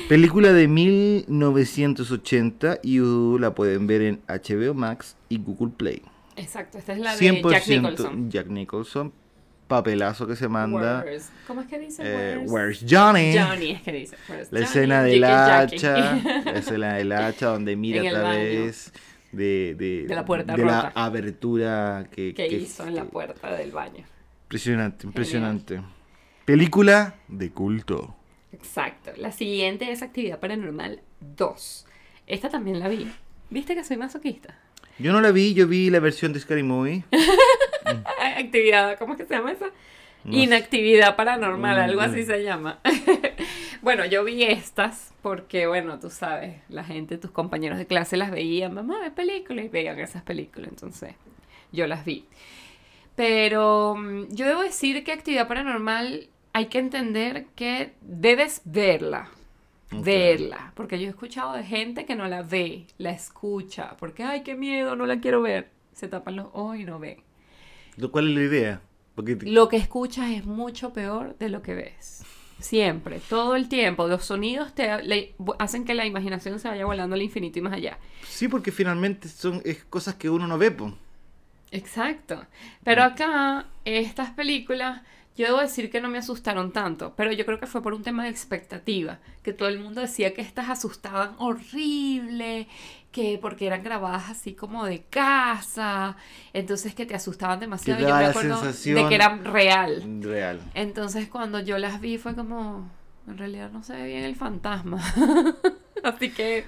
Película 0.10 0.52
de 0.54 0.68
1980 0.68 2.80
y 2.84 3.00
uh, 3.00 3.38
la 3.40 3.56
pueden 3.56 3.88
ver 3.88 4.02
en 4.02 4.22
HBO 4.28 4.74
Max 4.74 5.16
y 5.30 5.38
Google 5.40 5.72
Play. 5.76 6.02
Exacto, 6.36 6.78
esta 6.78 6.94
es 6.94 7.00
la 7.00 7.16
de 7.16 7.42
100% 7.42 7.52
Jack 7.52 7.68
Nicholson. 7.68 8.30
Jack 8.30 8.48
Nicholson, 8.48 9.14
papelazo 9.68 10.28
que 10.28 10.36
se 10.36 10.48
manda. 10.48 11.04
Where's- 11.04 11.30
¿Cómo 11.48 11.62
es 11.62 11.68
que 11.68 11.80
dice? 11.80 12.04
Eh, 12.06 12.38
Where's- 12.38 12.52
Where's 12.52 12.86
Johnny? 12.88 13.36
Johnny 13.38 13.72
es 13.72 13.82
que 13.82 13.92
dice. 13.92 14.16
Where's 14.30 14.52
La 14.52 14.60
Johnny? 14.60 14.70
escena 14.70 15.04
del 15.04 15.24
hacha, 15.24 16.16
la 16.46 16.52
escena 16.60 16.94
del 16.96 17.12
hacha 17.12 17.48
donde 17.48 17.76
mira 17.76 18.02
a 18.02 18.12
través 18.12 18.94
de, 19.32 19.76
de, 19.78 20.06
De 20.08 20.16
la 20.16 20.24
puerta 20.26 20.56
de 20.56 20.64
la 20.66 20.92
abertura 20.96 22.08
que, 22.12 22.34
que 22.34 22.48
que- 22.48 22.56
hizo 22.58 22.86
en 22.88 22.96
la 22.96 23.06
puerta 23.06 23.52
del 23.56 23.72
baño. 23.72 24.06
Impresionante, 24.44 25.08
impresionante. 25.08 25.82
Película 26.46 27.16
de 27.28 27.50
culto. 27.52 28.16
Exacto. 28.54 29.12
La 29.18 29.32
siguiente 29.32 29.92
es 29.92 30.02
Actividad 30.04 30.40
Paranormal 30.40 31.02
2. 31.20 31.86
Esta 32.28 32.50
también 32.50 32.80
la 32.80 32.88
vi. 32.88 33.12
¿Viste 33.50 33.74
que 33.76 33.84
soy 33.84 33.98
masoquista? 33.98 34.58
Yo 35.00 35.12
no 35.12 35.20
la 35.22 35.32
vi, 35.32 35.54
yo 35.54 35.68
vi 35.68 35.90
la 35.90 36.00
versión 36.00 36.32
de 36.32 36.40
Scary 36.40 36.64
Movie. 36.64 37.04
Actividad, 38.38 38.98
¿cómo 38.98 39.14
es 39.14 39.20
que 39.20 39.26
se 39.26 39.36
llama 39.36 39.52
esa? 39.52 39.68
No. 40.24 40.36
Inactividad 40.36 41.16
paranormal, 41.16 41.80
algo 41.80 42.02
Mm, 42.02 42.04
así 42.04 42.22
mm. 42.22 42.26
se 42.26 42.44
llama. 42.44 42.80
bueno, 43.82 44.06
yo 44.06 44.24
vi 44.24 44.44
estas 44.44 45.14
porque, 45.22 45.68
bueno, 45.68 46.00
tú 46.00 46.10
sabes, 46.10 46.62
la 46.70 46.84
gente, 46.84 47.18
tus 47.18 47.32
compañeros 47.32 47.78
de 47.78 47.86
clase 47.86 48.18
las 48.18 48.32
veían, 48.32 48.74
mamá, 48.74 49.00
ve 49.00 49.12
películas 49.12 49.66
y 49.66 49.70
veían 49.70 50.00
esas 50.00 50.24
películas, 50.24 50.70
entonces 50.70 51.14
yo 51.72 51.86
las 51.86 52.06
vi. 52.06 52.26
Pero 53.16 53.96
mm, 53.98 54.30
yo 54.32 54.48
debo 54.48 54.62
decir 54.62 55.04
que 55.04 55.12
actividad 55.12 55.48
paranormal 55.48 56.28
hay 56.54 56.68
que 56.68 56.80
entender 56.80 57.48
que 57.56 57.94
debes 58.02 58.62
verla. 58.66 59.30
Verla, 59.92 60.74
porque 60.76 61.00
yo 61.00 61.06
he 61.06 61.10
escuchado 61.10 61.54
de 61.54 61.64
gente 61.64 62.06
que 62.06 62.16
no 62.16 62.28
la 62.28 62.42
ve, 62.42 62.88
la 62.98 63.12
escucha, 63.12 63.96
porque 64.00 64.24
ay, 64.24 64.42
qué 64.42 64.56
miedo, 64.56 64.96
no 64.96 65.06
la 65.06 65.20
quiero 65.20 65.42
ver. 65.42 65.70
Se 65.94 66.08
tapan 66.08 66.36
los 66.36 66.48
ojos 66.54 66.78
y 66.78 66.84
no 66.84 67.00
ven. 67.00 67.25
Lo- 67.98 68.12
¿Cuál 68.12 68.30
es 68.30 68.36
la 68.36 68.42
idea? 68.44 68.82
Porque 69.16 69.38
Lo 69.44 69.70
que 69.70 69.78
escuchas 69.78 70.32
es 70.32 70.46
mucho 70.46 70.92
peor 70.94 71.38
de 71.38 71.50
lo 71.50 71.62
que 71.62 71.74
ves. 71.74 72.24
Siempre, 72.60 73.20
todo 73.30 73.56
el 73.56 73.68
tiempo. 73.70 74.08
Los 74.08 74.26
sonidos 74.26 74.74
te 74.74 75.04
le- 75.04 75.36
hacen 75.60 75.84
que 75.86 75.94
la 75.94 76.06
imaginación 76.06 76.60
se 76.60 76.68
vaya 76.70 76.86
volando 76.86 77.16
al 77.16 77.22
infinito 77.22 77.60
y 77.60 77.62
más 77.62 77.74
allá. 77.74 77.98
sí, 78.28 78.48
porque 78.48 78.72
finalmente 78.72 79.28
son 79.30 79.62
es 79.66 79.84
cosas 79.86 80.16
que 80.16 80.30
uno 80.30 80.48
no 80.48 80.58
ve, 80.58 80.72
po. 80.72 80.98
Exacto. 81.72 82.46
Pero 82.84 83.04
acá, 83.04 83.66
estas 83.84 84.32
películas, 84.32 85.02
yo 85.38 85.46
debo 85.48 85.60
decir 85.60 85.90
que 85.90 86.00
no 86.00 86.08
me 86.08 86.18
asustaron 86.18 86.72
tanto, 86.72 87.14
pero 87.18 87.32
yo 87.34 87.46
creo 87.46 87.60
que 87.60 87.68
fue 87.68 87.82
por 87.82 87.94
un 87.94 88.04
tema 88.04 88.24
de 88.24 88.30
expectativa, 88.30 89.20
que 89.44 89.52
todo 89.52 89.68
el 89.68 89.80
mundo 89.80 90.00
decía 90.02 90.34
que 90.34 90.42
estas 90.42 90.70
asustaban 90.70 91.36
horrible, 91.38 92.68
que 93.16 93.40
porque 93.42 93.66
eran 93.66 93.82
grabadas 93.82 94.30
así 94.30 94.56
como 94.56 94.84
de 94.86 95.04
casa, 95.04 96.18
entonces 96.52 96.94
que 96.94 97.06
te 97.06 97.16
asustaban 97.16 97.62
demasiado. 97.62 98.02
Yo 98.02 98.14
me 98.14 98.26
acuerdo 98.26 98.62
de 98.62 99.08
que 99.08 99.16
eran 99.16 99.46
real. 99.46 100.04
Real. 100.22 100.60
Entonces 100.74 101.30
cuando 101.30 101.62
yo 101.62 101.78
las 101.78 102.02
vi 102.02 102.18
fue 102.18 102.36
como, 102.36 102.92
en 103.26 103.38
realidad 103.38 103.72
no 103.72 103.84
se 103.84 103.94
ve 103.94 104.06
bien 104.08 104.26
el 104.26 104.36
fantasma. 104.36 105.00
así 106.04 106.30
que, 106.32 106.66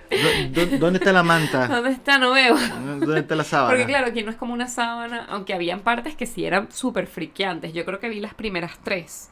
¿Dó- 0.54 0.62
dó- 0.66 0.78
¿Dónde 0.78 1.00
está 1.00 1.12
la 1.12 1.24
manta? 1.24 1.68
¿dónde 1.76 1.92
está? 1.92 2.18
No 2.18 2.32
veo. 2.32 2.56
¿Dónde 2.56 3.20
está 3.20 3.36
la 3.36 3.44
sábana? 3.44 3.72
Porque 3.72 3.86
claro, 3.86 4.08
aquí 4.08 4.24
no 4.24 4.32
es 4.32 4.38
como 4.38 4.54
una 4.54 4.68
sábana, 4.68 5.26
aunque 5.30 5.54
habían 5.54 5.82
partes 5.82 6.16
que 6.16 6.26
sí 6.26 6.46
eran 6.46 6.72
súper 6.72 7.08
friqueantes. 7.08 7.74
Yo 7.74 7.84
creo 7.84 8.00
que 8.00 8.08
vi 8.08 8.22
las 8.22 8.34
primeras 8.36 8.80
tres. 8.84 9.32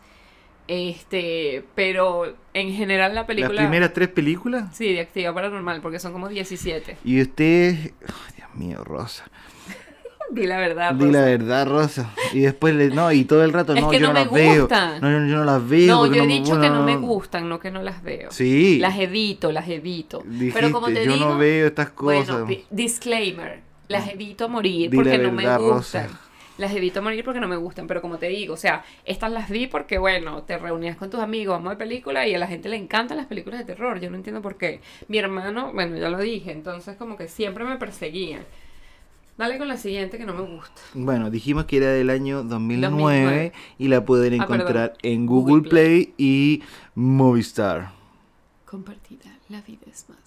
Este, 0.67 1.63
pero 1.75 2.35
en 2.53 2.73
general 2.73 3.13
la 3.13 3.27
película... 3.27 3.53
Las 3.53 3.65
primeras 3.65 3.93
tres 3.93 4.07
películas. 4.09 4.75
Sí, 4.75 4.93
de 4.93 5.01
actividad 5.01 5.33
paranormal, 5.33 5.81
porque 5.81 5.99
son 5.99 6.11
como 6.11 6.27
17. 6.27 6.97
Y 7.03 7.21
usted. 7.21 7.91
Dios 8.35 8.49
mío, 8.55 8.83
Rosa. 8.83 9.25
Di 10.31 10.47
la 10.47 10.57
verdad. 10.57 10.93
Di 10.95 11.05
Rosa. 11.05 11.19
la 11.19 11.25
verdad, 11.25 11.67
Rosa. 11.67 12.13
Y 12.33 12.39
después 12.39 12.73
le. 12.73 12.89
No, 12.89 13.11
y 13.11 13.25
todo 13.25 13.43
el 13.43 13.53
rato, 13.53 13.75
Es 13.75 13.81
no, 13.81 13.89
que 13.91 13.99
yo 13.99 14.07
no 14.07 14.13
no, 14.13 14.13
me 14.13 14.25
las 14.25 14.33
veo. 14.33 14.67
No, 15.01 15.11
yo, 15.11 15.27
yo 15.27 15.37
no 15.37 15.45
las 15.45 15.69
veo. 15.69 15.87
No, 15.87 16.05
yo 16.07 16.23
he 16.23 16.27
dicho 16.27 16.59
que 16.59 16.69
no 16.69 16.81
me 16.83 16.97
gustan, 16.97 17.47
no 17.47 17.59
que 17.59 17.69
no 17.69 17.83
las 17.83 18.01
veo. 18.01 18.31
Sí. 18.31 18.79
Las 18.79 18.97
evito, 18.97 19.51
las 19.51 19.69
evito. 19.69 20.23
Dijiste, 20.25 20.59
pero 20.59 20.71
como 20.71 20.87
te 20.87 21.05
yo 21.05 21.13
digo, 21.13 21.29
no 21.29 21.37
veo 21.37 21.67
estas 21.67 21.91
cosas. 21.91 22.41
Bueno, 22.41 22.63
disclaimer, 22.71 23.61
las 23.87 24.09
evito 24.09 24.45
a 24.45 24.47
morir 24.47 24.89
Di 24.89 24.97
porque 24.97 25.19
no 25.19 25.31
me 25.31 25.43
verdad, 25.43 25.59
gustan. 25.59 26.07
Rosa. 26.07 26.19
Las 26.57 26.73
evito 26.73 27.01
morir 27.01 27.23
porque 27.25 27.39
no 27.41 27.47
me 27.49 27.57
gustan, 27.57 27.85
pero 27.85 28.01
como 28.01 28.17
te 28.17 28.27
digo, 28.27 28.53
o 28.53 28.57
sea, 28.57 28.83
estas 29.03 29.31
las 29.31 29.49
vi 29.49 29.67
porque, 29.67 29.97
bueno, 29.97 30.43
te 30.43 30.57
reunías 30.57 30.95
con 30.95 31.09
tus 31.09 31.19
amigos, 31.19 31.53
vamos 31.55 31.67
a 31.67 31.69
ver 31.71 31.77
películas 31.79 32.27
y 32.27 32.33
a 32.33 32.39
la 32.39 32.47
gente 32.47 32.69
le 32.69 32.77
encantan 32.77 33.17
las 33.17 33.25
películas 33.25 33.59
de 33.59 33.65
terror. 33.65 33.99
Yo 33.99 34.09
no 34.09 34.15
entiendo 34.15 34.41
por 34.41 34.57
qué. 34.57 34.79
Mi 35.09 35.17
hermano, 35.17 35.73
bueno, 35.73 35.97
ya 35.97 36.09
lo 36.09 36.17
dije, 36.19 36.51
entonces 36.51 36.95
como 36.95 37.17
que 37.17 37.27
siempre 37.27 37.65
me 37.65 37.75
perseguían. 37.77 38.41
Dale 39.37 39.57
con 39.57 39.67
la 39.67 39.75
siguiente 39.75 40.17
que 40.17 40.25
no 40.25 40.33
me 40.33 40.43
gusta. 40.43 40.81
Bueno, 40.93 41.29
dijimos 41.29 41.65
que 41.65 41.75
era 41.75 41.87
del 41.87 42.09
año 42.09 42.43
2009, 42.43 42.89
2009. 42.89 43.51
y 43.77 43.87
la 43.89 44.05
pueden 44.05 44.33
Ah, 44.39 44.43
encontrar 44.45 44.93
en 45.01 45.25
Google 45.25 45.55
Google 45.57 45.69
Play 45.69 46.13
y 46.17 46.63
Movistar. 46.95 47.91
Compartida, 48.65 49.37
la 49.49 49.59
vida 49.61 49.81
es 49.91 50.05
más. 50.09 50.17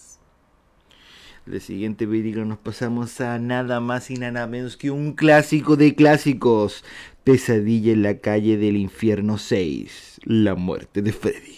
La 1.49 1.59
siguiente 1.59 2.05
película 2.07 2.45
nos 2.45 2.59
pasamos 2.59 3.19
a 3.21 3.39
nada 3.39 3.79
más 3.79 4.11
y 4.11 4.17
nada 4.17 4.45
menos 4.45 4.77
que 4.77 4.91
un 4.91 5.13
clásico 5.13 5.75
de 5.77 5.95
clásicos. 5.95 6.83
Pesadilla 7.23 7.91
en 7.91 8.03
la 8.03 8.19
calle 8.19 8.57
del 8.57 8.77
infierno 8.77 9.39
6. 9.39 10.21
La 10.25 10.53
muerte 10.53 11.01
de 11.01 11.11
Freddy. 11.11 11.57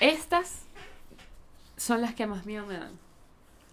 Estas 0.00 0.62
son 1.76 2.00
las 2.00 2.14
que 2.14 2.26
más 2.26 2.44
miedo 2.44 2.66
me 2.66 2.74
dan. 2.74 2.92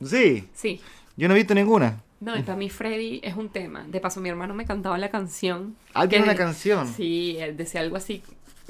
Sí, 0.04 0.48
Sí. 0.54 0.80
yo 1.18 1.28
no 1.28 1.34
he 1.34 1.38
visto 1.40 1.56
ninguna. 1.56 2.04
No, 2.20 2.38
y 2.38 2.44
para 2.44 2.56
mí 2.56 2.70
Freddy 2.70 3.20
es 3.24 3.36
un 3.36 3.50
tema. 3.50 3.84
De 3.88 4.00
paso, 4.00 4.22
mi 4.22 4.30
hermano 4.30 4.54
me 4.54 4.66
cantaba 4.66 5.00
la 5.00 5.10
canción. 5.10 5.76
Ah, 5.96 6.08
tiene 6.08 6.26
una 6.26 6.36
canción. 6.36 6.88
Sí, 6.88 7.36
él 7.40 7.58
decía 7.58 7.82
algo 7.82 7.96
así. 7.96 8.22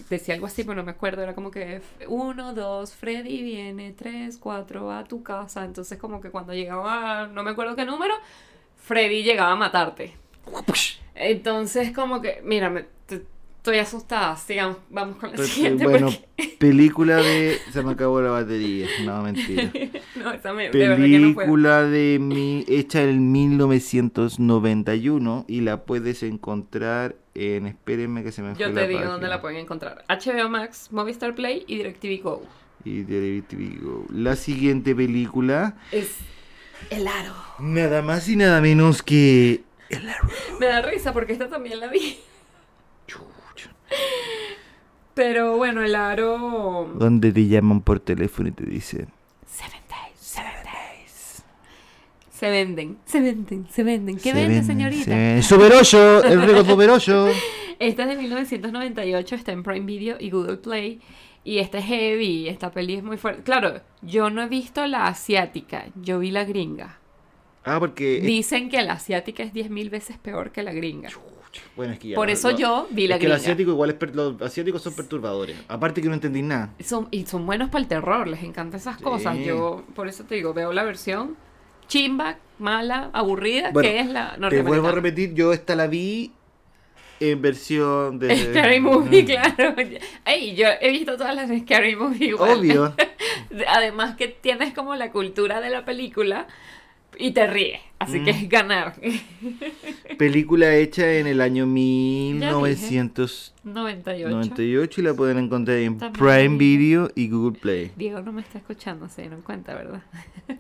Decía 0.10 0.34
algo 0.36 0.48
así, 0.48 0.64
pero 0.64 0.76
no 0.76 0.84
me 0.84 0.92
acuerdo. 0.92 1.22
Era 1.24 1.34
como 1.36 1.52
que 1.52 1.82
uno, 2.08 2.54
dos, 2.54 2.94
Freddy 2.96 3.42
viene, 3.44 3.94
tres, 3.94 4.38
cuatro, 4.38 4.92
a 4.92 5.04
tu 5.04 5.24
casa. 5.24 5.64
Entonces, 5.66 5.98
como 6.00 6.22
que 6.22 6.32
cuando 6.32 6.54
llegaba, 6.54 7.28
no 7.28 7.44
me 7.44 7.52
acuerdo 7.52 7.76
qué 7.76 7.86
número, 7.86 8.14
Freddy 8.84 9.24
llegaba 9.24 9.52
a 9.52 9.56
matarte. 9.56 10.14
Entonces, 11.16 11.92
como 11.94 12.22
que, 12.22 12.42
mira, 12.44 12.70
me- 12.70 12.86
estoy 13.62 13.78
asustada. 13.78 14.36
Sigamos, 14.38 14.78
vamos 14.90 15.18
con 15.18 15.30
la 15.30 15.36
Entonces, 15.36 15.54
siguiente. 15.54 15.84
bueno, 15.86 16.08
porque- 16.08 16.58
película 16.58 17.18
de... 17.18 17.60
Se 17.72 17.84
me 17.84 17.92
acabó 17.92 18.20
la 18.22 18.32
batería. 18.32 18.88
No, 19.06 19.22
mentira. 19.22 19.72
no, 20.16 20.32
esa 20.32 20.52
me, 20.54 20.70
de 20.72 20.80
verdad 20.80 20.96
que 21.06 21.20
no. 21.20 21.36
Película 21.36 21.84
de 21.84 22.18
mi, 22.20 22.66
hecha 22.68 23.04
en 23.04 23.32
1991 23.32 25.46
y 25.48 25.62
la 25.62 25.84
puedes 25.84 26.24
encontrar 26.24 27.16
en... 27.36 27.68
Espérenme 27.68 28.24
que 28.24 28.32
se 28.32 28.42
me 28.42 28.56
fue 28.56 28.66
Yo 28.66 28.72
la 28.72 28.82
te 28.82 28.88
digo 28.88 29.00
página. 29.00 29.12
dónde 29.14 29.28
la 29.28 29.42
pueden 29.42 29.60
encontrar. 29.60 30.04
HBO 30.10 30.50
Max, 30.50 30.88
Movistar 30.92 31.36
Play 31.36 31.64
y 31.68 31.78
DirecTV 31.78 32.24
Go. 32.24 32.44
Y 32.84 33.04
de- 33.04 33.44
te 33.48 33.56
digo, 33.58 34.06
La 34.12 34.36
siguiente 34.36 34.96
película, 34.96 35.76
Es 35.92 36.16
El 36.90 37.08
Aro. 37.08 37.36
nada 37.60 38.02
más 38.02 38.28
y 38.28 38.36
nada 38.36 38.60
menos 38.60 39.04
que... 39.04 39.62
El 39.90 40.10
Aro. 40.10 40.28
Me 40.60 40.66
da 40.66 40.82
risa 40.82 41.14
porque 41.14 41.34
esta 41.34 41.48
también 41.48 41.80
la 41.80 41.90
vi. 41.90 42.18
Pero 45.14 45.58
bueno, 45.58 45.84
El 45.84 45.96
Aro... 45.96 46.92
Donde 46.96 47.32
te 47.32 47.48
llaman 47.48 47.82
por 47.82 48.00
teléfono 48.00 48.50
y 48.50 48.52
te 48.54 48.66
dicen... 48.66 49.08
Seven 49.46 49.82
Days, 49.90 50.16
Seven 50.18 50.64
Days. 50.64 51.44
Se 52.32 52.50
venden, 52.50 52.98
se 53.06 53.20
venden, 53.20 53.68
se 53.70 53.84
venden. 53.84 54.16
¿Qué 54.16 54.22
"Se 54.22 54.34
vende, 54.34 54.48
venden, 54.48 54.66
señorita? 54.66 55.04
se 55.04 55.10
venden". 55.12 55.44
¡Superollo! 55.44 56.24
¡El 56.24 56.42
rico 56.44 56.64
Superollo! 56.66 57.28
Esta 57.80 58.04
es 58.04 58.10
de 58.10 58.16
1998, 58.16 59.36
está 59.36 59.52
en 59.52 59.64
Prime 59.64 59.86
Video 59.86 60.16
y 60.20 60.30
Google 60.30 60.58
Play. 60.58 61.02
Y 61.44 61.58
esta 61.58 61.80
es 61.80 61.86
heavy, 61.86 62.48
esta 62.48 62.72
peli 62.72 62.96
es 62.96 63.04
muy 63.04 63.18
fuerte. 63.18 63.42
Claro, 63.42 63.82
yo 64.04 64.30
no 64.30 64.44
he 64.44 64.48
visto 64.48 64.86
la 64.86 65.08
asiática, 65.08 65.86
yo 65.96 66.20
vi 66.20 66.30
la 66.30 66.46
gringa. 66.46 67.00
Ah, 67.64 67.80
porque... 67.80 68.22
Dicen 68.22 68.70
que 68.70 68.82
la 68.84 68.94
asiática 68.94 69.42
es 69.44 69.52
10.000 69.52 69.90
veces 69.90 70.18
peor 70.20 70.52
que 70.52 70.62
la 70.62 70.72
gringa. 70.72 71.10
Bueno, 71.76 71.94
es 71.94 72.00
que 72.00 72.10
ya 72.10 72.16
Por 72.16 72.30
eso 72.30 72.52
lo- 72.52 72.58
yo 72.58 72.88
vi 72.92 73.08
la 73.08 73.16
es 73.16 73.20
que 73.22 73.26
el 73.28 73.32
asiático 73.34 73.72
igual 73.72 73.90
es 74.00 74.16
los 74.16 74.42
asiáticos 74.42 74.82
son 74.82 74.94
perturbadores. 74.96 75.58
Aparte 75.68 76.02
que 76.02 76.08
no 76.08 76.14
entendí 76.14 76.42
nada. 76.42 76.74
Son, 76.84 77.08
y 77.12 77.26
son 77.26 77.46
buenos 77.46 77.70
para 77.70 77.82
el 77.82 77.88
terror, 77.88 78.28
les 78.28 78.44
encantan 78.44 78.80
esas 78.80 78.98
cosas. 78.98 79.38
Yo, 79.40 79.84
por 79.96 80.08
eso 80.08 80.24
te 80.24 80.36
digo, 80.36 80.54
veo 80.54 80.72
la 80.74 80.84
versión 80.84 81.36
chimba, 81.88 82.38
mala, 82.58 83.10
aburrida, 83.14 83.72
Bueno, 83.72 83.90
que 83.90 84.00
es 84.00 84.08
la 84.08 84.34
Te 84.36 84.40
norteamericana. 84.40 84.68
vuelvo 84.70 84.88
a 84.88 84.92
repetir, 84.94 85.34
yo 85.34 85.52
esta 85.52 85.76
la 85.76 85.88
vi 85.88 86.32
en 87.20 87.42
versión 87.42 88.18
de... 88.18 88.36
Scary 88.54 88.80
Movie, 88.80 89.26
claro. 89.26 89.76
Ey, 90.26 90.56
yo 90.56 90.68
he 90.80 90.90
visto 90.92 91.18
todas 91.18 91.36
las 91.36 91.50
Scary 91.50 91.96
Movie 91.98 92.28
igual. 92.30 92.60
Obvio. 92.60 92.96
Además 93.68 94.16
que 94.16 94.28
tienes 94.30 94.74
como 94.74 94.96
la 94.96 95.12
cultura 95.12 95.60
de 95.60 95.70
la 95.70 95.84
película 95.84 96.48
y 97.18 97.32
te 97.32 97.48
ríes. 97.48 97.80
Así 98.00 98.24
que 98.24 98.34
Mm. 98.34 98.36
es 98.36 98.50
ganar. 98.50 98.96
Película 100.18 100.76
hecha 100.76 101.14
en 101.20 101.28
el 101.28 101.40
año 101.40 101.68
1998 101.68 103.54
98. 103.64 105.02
y 105.02 105.04
la 105.04 105.14
pueden 105.14 105.38
encontrar 105.38 105.78
en 105.78 105.98
También. 106.00 106.14
Prime 106.26 106.58
Video 106.58 107.12
y 107.16 107.30
Google 107.30 107.60
Play. 107.60 107.92
Diego 107.96 108.22
no 108.22 108.32
me 108.32 108.42
está 108.42 108.58
escuchando, 108.58 109.08
se 109.08 109.22
dieron 109.22 109.42
cuenta, 109.44 109.76
¿verdad? 109.76 110.02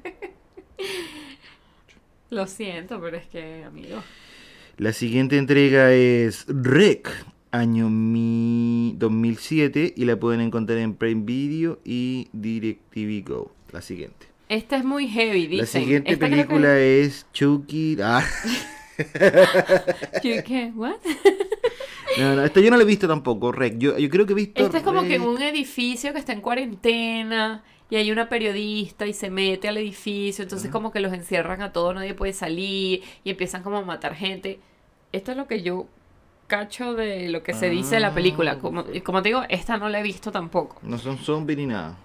Lo 2.29 2.47
siento, 2.47 3.01
pero 3.01 3.17
es 3.17 3.25
que, 3.27 3.63
amigo. 3.65 4.01
La 4.77 4.93
siguiente 4.93 5.37
entrega 5.37 5.91
es 5.93 6.45
Rec, 6.47 7.09
año 7.51 7.89
mi 7.89 8.95
2007 8.97 9.93
y 9.97 10.05
la 10.05 10.17
pueden 10.17 10.39
encontrar 10.41 10.77
en 10.77 10.93
Prime 10.95 11.23
Video 11.25 11.79
y 11.83 12.29
DirecTV 12.33 13.27
Go. 13.27 13.51
La 13.71 13.81
siguiente. 13.81 14.27
Esta 14.51 14.75
es 14.75 14.83
muy 14.83 15.07
heavy, 15.07 15.47
dicen. 15.47 15.59
La 15.59 15.65
siguiente 15.65 16.11
Esta 16.11 16.25
creo 16.27 16.39
que- 16.39 16.45
película 16.45 16.77
es 16.77 17.25
Chucky. 17.31 17.95
Ah. 18.03 18.21
¿Qué? 20.21 20.73
¿What? 20.75 20.95
no, 22.17 22.35
no, 22.35 22.43
esta 22.43 22.59
yo 22.59 22.69
no 22.69 22.75
la 22.75 22.83
he 22.83 22.85
visto 22.85 23.07
tampoco, 23.07 23.53
Rec. 23.53 23.77
Yo, 23.77 23.97
yo 23.97 24.09
creo 24.09 24.25
que 24.25 24.33
he 24.33 24.35
visto. 24.35 24.61
Este 24.61 24.79
es 24.79 24.83
como 24.83 25.03
que 25.03 25.15
en 25.15 25.21
un 25.21 25.41
edificio 25.41 26.11
que 26.11 26.19
está 26.19 26.33
en 26.33 26.41
cuarentena 26.41 27.63
y 27.89 27.95
hay 27.95 28.11
una 28.11 28.27
periodista 28.27 29.07
y 29.07 29.13
se 29.13 29.29
mete 29.29 29.69
al 29.69 29.77
edificio, 29.77 30.43
entonces 30.43 30.69
como 30.69 30.91
que 30.91 30.99
los 30.99 31.13
encierran 31.13 31.61
a 31.61 31.71
todos, 31.71 31.95
nadie 31.95 32.13
puede 32.13 32.33
salir 32.33 33.03
y 33.23 33.29
empiezan 33.29 33.63
como 33.63 33.77
a 33.77 33.85
matar 33.85 34.15
gente. 34.15 34.59
Esto 35.13 35.31
es 35.31 35.37
lo 35.37 35.47
que 35.47 35.61
yo 35.61 35.87
cacho 36.47 36.93
de 36.93 37.29
lo 37.29 37.41
que 37.41 37.53
se 37.53 37.69
dice 37.69 37.95
de 37.95 38.01
la 38.01 38.13
película. 38.13 38.59
Como, 38.59 38.83
y 38.91 38.99
como 38.99 39.21
te 39.21 39.29
digo, 39.29 39.43
esta 39.47 39.77
no 39.77 39.87
la 39.87 40.01
he 40.01 40.03
visto 40.03 40.29
tampoco. 40.29 40.77
No 40.83 40.97
son 40.97 41.17
zombies 41.17 41.57
ni 41.57 41.67
nada. 41.67 41.97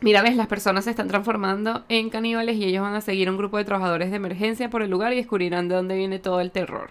Mira, 0.00 0.22
ves, 0.22 0.34
las 0.36 0.48
personas 0.48 0.84
se 0.84 0.90
están 0.90 1.06
transformando 1.08 1.84
en 1.88 2.10
caníbales 2.10 2.56
y 2.56 2.64
ellos 2.64 2.82
van 2.82 2.94
a 2.94 3.00
seguir 3.00 3.30
un 3.30 3.36
grupo 3.36 3.56
de 3.58 3.64
trabajadores 3.64 4.10
de 4.10 4.16
emergencia 4.16 4.68
por 4.68 4.82
el 4.82 4.90
lugar 4.90 5.12
y 5.12 5.16
descubrirán 5.16 5.68
de 5.68 5.76
dónde 5.76 5.96
viene 5.96 6.18
todo 6.18 6.40
el 6.40 6.50
terror. 6.50 6.90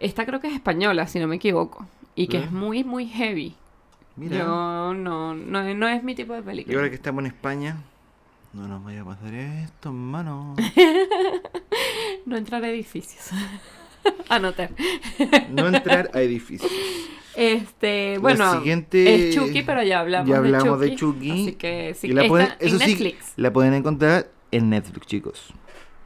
Esta 0.00 0.26
creo 0.26 0.40
que 0.40 0.48
es 0.48 0.54
española, 0.54 1.06
si 1.06 1.18
no 1.18 1.26
me 1.26 1.36
equivoco, 1.36 1.86
y 2.14 2.26
que 2.26 2.38
¿Eh? 2.38 2.44
es 2.44 2.52
muy, 2.52 2.84
muy 2.84 3.06
heavy. 3.06 3.54
Mira. 4.16 4.38
Yo 4.38 4.92
no, 4.94 5.32
no, 5.34 5.62
no 5.74 5.88
es 5.88 6.02
mi 6.02 6.14
tipo 6.14 6.34
de 6.34 6.40
Y 6.40 6.42
película. 6.42 6.76
ahora 6.76 6.90
que 6.90 6.96
estamos 6.96 7.20
en 7.20 7.26
España, 7.28 7.76
no 8.52 8.68
nos 8.68 8.84
vaya 8.84 9.00
a 9.02 9.04
pasar 9.04 9.32
esto, 9.34 9.92
mano. 9.92 10.56
No 12.26 12.36
entrar 12.36 12.62
a 12.62 12.68
edificios. 12.68 13.30
Anotar. 14.28 14.70
No 15.50 15.68
entrar 15.68 16.10
a 16.14 16.20
edificios. 16.22 16.70
Este, 17.36 18.14
La 18.14 18.20
bueno, 18.20 18.52
siguiente- 18.54 19.28
es 19.28 19.34
Chucky, 19.34 19.62
pero 19.62 19.82
ya 19.82 20.00
hablamos, 20.00 20.28
ya 20.28 20.38
hablamos 20.38 20.80
de, 20.80 20.90
de 20.90 20.96
Chucky. 20.96 21.30
Así 21.30 21.52
que 21.54 21.94
sí, 21.94 22.08
y 22.08 22.12
la 22.12 22.24
en 22.24 22.70
sí, 22.70 22.76
Netflix. 22.76 23.32
la 23.36 23.52
pueden 23.52 23.74
encontrar 23.74 24.30
en 24.50 24.70
Netflix, 24.70 25.06
chicos. 25.06 25.52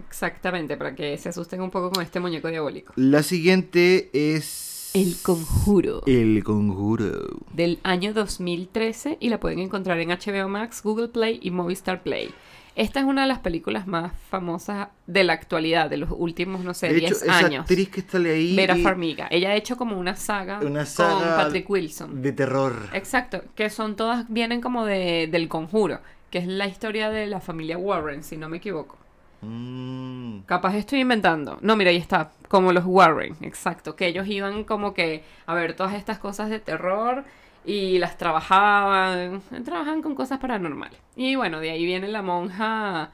Exactamente, 0.08 0.76
para 0.76 0.94
que 0.94 1.16
se 1.18 1.30
asusten 1.30 1.60
un 1.60 1.70
poco 1.70 1.90
con 1.90 2.02
este 2.02 2.20
muñeco 2.20 2.48
diabólico. 2.48 2.92
La 2.96 3.22
siguiente 3.22 4.10
es... 4.12 4.90
El 4.94 5.16
Conjuro. 5.20 6.02
El 6.06 6.44
Conjuro. 6.44 7.40
Del 7.52 7.80
año 7.82 8.14
2013 8.14 9.16
y 9.18 9.28
la 9.28 9.40
pueden 9.40 9.58
encontrar 9.58 9.98
en 9.98 10.10
HBO 10.10 10.48
Max, 10.48 10.82
Google 10.84 11.08
Play 11.08 11.40
y 11.42 11.50
Movistar 11.50 12.04
Play. 12.04 12.30
Esta 12.76 12.98
es 12.98 13.06
una 13.06 13.22
de 13.22 13.28
las 13.28 13.38
películas 13.38 13.86
más 13.86 14.12
famosas 14.30 14.88
de 15.06 15.22
la 15.22 15.32
actualidad, 15.32 15.88
de 15.88 15.96
los 15.96 16.10
últimos, 16.10 16.64
no 16.64 16.74
sé, 16.74 16.88
De 16.88 16.94
10 16.94 17.10
hecho, 17.10 17.24
esa 17.24 17.38
años. 17.38 17.60
actriz 17.60 17.88
que 17.88 18.00
está 18.00 18.18
ahí... 18.18 18.56
Vera 18.56 18.76
Farmiga. 18.76 19.28
Ella 19.30 19.50
ha 19.50 19.54
hecho 19.54 19.76
como 19.76 19.98
una 19.98 20.16
saga, 20.16 20.58
Una 20.60 20.84
saga 20.84 21.14
con 21.14 21.44
Patrick 21.44 21.70
Wilson. 21.70 22.20
De 22.20 22.32
terror. 22.32 22.74
Exacto, 22.92 23.42
que 23.54 23.70
son 23.70 23.94
todas, 23.94 24.28
vienen 24.28 24.60
como 24.60 24.84
de, 24.86 25.28
del 25.30 25.48
conjuro, 25.48 26.00
que 26.30 26.38
es 26.38 26.48
la 26.48 26.66
historia 26.66 27.10
de 27.10 27.26
la 27.26 27.40
familia 27.40 27.78
Warren, 27.78 28.24
si 28.24 28.36
no 28.36 28.48
me 28.48 28.56
equivoco. 28.56 28.96
Mm. 29.40 30.40
Capaz 30.46 30.74
estoy 30.74 31.00
inventando. 31.00 31.58
No, 31.60 31.76
mira, 31.76 31.90
ahí 31.90 31.96
está, 31.96 32.32
como 32.48 32.72
los 32.72 32.84
Warren, 32.84 33.36
exacto, 33.42 33.94
que 33.94 34.06
ellos 34.06 34.26
iban 34.26 34.64
como 34.64 34.94
que 34.94 35.22
a 35.46 35.54
ver 35.54 35.76
todas 35.76 35.94
estas 35.94 36.18
cosas 36.18 36.50
de 36.50 36.58
terror 36.58 37.24
y 37.64 37.98
las 37.98 38.18
trabajaban, 38.18 39.42
trabajaban 39.64 40.02
con 40.02 40.14
cosas 40.14 40.38
paranormales. 40.38 40.98
Y 41.16 41.36
bueno, 41.36 41.60
de 41.60 41.70
ahí 41.70 41.84
viene 41.84 42.08
la 42.08 42.22
monja, 42.22 43.10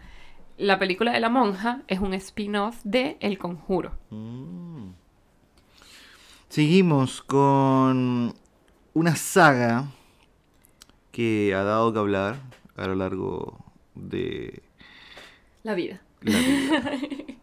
la 0.58 0.78
película 0.78 1.12
de 1.12 1.20
la 1.20 1.28
monja 1.28 1.82
es 1.88 2.00
un 2.00 2.14
spin-off 2.14 2.80
de 2.84 3.16
El 3.20 3.38
Conjuro. 3.38 3.92
Mm. 4.10 4.90
Seguimos 6.48 7.22
con 7.22 8.34
una 8.92 9.14
saga 9.16 9.86
que 11.12 11.54
ha 11.54 11.62
dado 11.62 11.92
que 11.92 11.98
hablar 11.98 12.36
a 12.76 12.86
lo 12.86 12.94
largo 12.96 13.58
de 13.94 14.62
La 15.62 15.74
vida. 15.74 16.00
la 16.22 16.38
vida. 16.38 16.92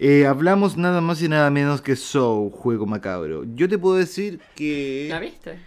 Eh, 0.00 0.26
hablamos 0.28 0.76
nada 0.76 1.00
más 1.00 1.20
y 1.22 1.28
nada 1.28 1.50
menos 1.50 1.82
que 1.82 1.96
Soul, 1.96 2.52
Juego 2.52 2.86
Macabro. 2.86 3.42
Yo 3.56 3.68
te 3.68 3.78
puedo 3.78 3.96
decir 3.96 4.38
que 4.54 5.08
¿La 5.10 5.18
viste? 5.18 5.58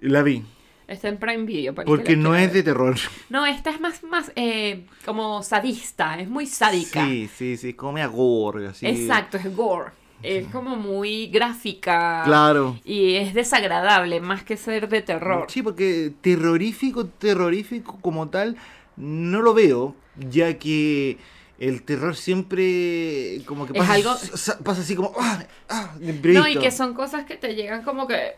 La 0.00 0.22
vi, 0.22 0.42
Está 0.88 1.08
en 1.08 1.18
Prime 1.18 1.44
Video. 1.44 1.72
para 1.74 1.86
porque 1.86 2.16
no 2.16 2.34
es 2.34 2.52
de 2.52 2.62
terror. 2.64 2.96
No, 3.28 3.46
esta 3.46 3.70
es 3.70 3.80
más, 3.80 4.02
más 4.02 4.32
eh, 4.34 4.86
como 5.04 5.42
sadista, 5.42 6.18
es 6.18 6.28
muy 6.28 6.46
sádica. 6.46 7.04
Sí, 7.06 7.30
sí, 7.34 7.56
sí, 7.56 7.74
come 7.74 8.02
a 8.02 8.06
gore, 8.08 8.66
así. 8.68 8.86
Exacto, 8.86 9.36
es 9.36 9.54
gore. 9.54 9.92
Es 10.22 10.46
como 10.48 10.76
muy 10.76 11.28
gráfica. 11.28 12.22
Claro. 12.26 12.78
Y 12.84 13.14
es 13.14 13.32
desagradable, 13.34 14.20
más 14.20 14.42
que 14.42 14.56
ser 14.56 14.88
de 14.88 15.00
terror. 15.00 15.46
Sí, 15.48 15.62
porque 15.62 16.12
terrorífico, 16.20 17.06
terrorífico 17.06 17.98
como 18.02 18.28
tal, 18.28 18.56
no 18.96 19.40
lo 19.42 19.54
veo, 19.54 19.94
ya 20.18 20.58
que 20.58 21.16
el 21.58 21.82
terror 21.84 22.16
siempre 22.16 23.42
como 23.46 23.66
que 23.66 23.72
Es 23.74 23.78
pasa, 23.78 23.94
algo- 23.94 24.16
sa- 24.16 24.58
pasa 24.58 24.80
así 24.82 24.94
como... 24.96 25.12
¡Ah! 25.18 25.44
¡Ah! 25.68 25.94
No, 26.00 26.48
y 26.48 26.56
que 26.58 26.70
son 26.70 26.94
cosas 26.94 27.24
que 27.24 27.36
te 27.36 27.54
llegan 27.54 27.82
como 27.82 28.06
que 28.06 28.34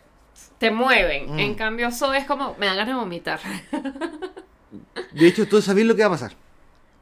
te 0.58 0.70
mueven. 0.70 1.34
Mm. 1.34 1.38
En 1.38 1.54
cambio, 1.54 1.88
eso 1.88 2.12
es 2.14 2.24
como, 2.24 2.54
me 2.58 2.66
dan 2.66 2.76
ganas 2.76 2.94
de 2.94 3.00
vomitar. 3.00 3.40
De 5.12 5.26
hecho, 5.26 5.46
tú 5.46 5.60
sabes 5.60 5.84
lo 5.84 5.94
que 5.94 6.02
va 6.02 6.08
a 6.08 6.10
pasar. 6.10 6.32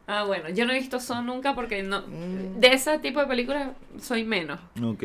ah, 0.06 0.24
bueno, 0.24 0.48
yo 0.48 0.66
no 0.66 0.72
he 0.72 0.78
visto 0.78 0.96
eso 0.96 1.22
nunca 1.22 1.54
porque 1.54 1.82
no. 1.82 2.02
Mm. 2.02 2.58
De 2.58 2.72
ese 2.72 2.98
tipo 2.98 3.20
de 3.20 3.26
películas 3.26 3.70
soy 4.00 4.24
menos. 4.24 4.58
Ok. 4.82 5.04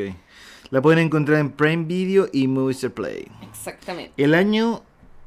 La 0.70 0.82
pueden 0.82 0.98
encontrar 0.98 1.38
en 1.38 1.52
Prime 1.52 1.84
Video 1.84 2.28
y 2.32 2.48
Movistar 2.48 2.90
Play. 2.90 3.28
Exactamente. 3.48 4.12
El 4.20 4.34
año, 4.34 4.82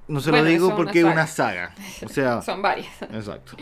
no 0.10 0.20
se 0.20 0.32
Bueno, 0.32 0.46
lo 0.46 0.52
digo 0.52 0.76
porque 0.76 1.00
es 1.00 1.06
una 1.06 1.14
una 1.14 1.28
saga. 1.28 1.74
O 2.04 2.10
sea, 2.10 2.42
Son 2.44 2.62
varias. 2.62 3.02
exacto. 3.02 3.56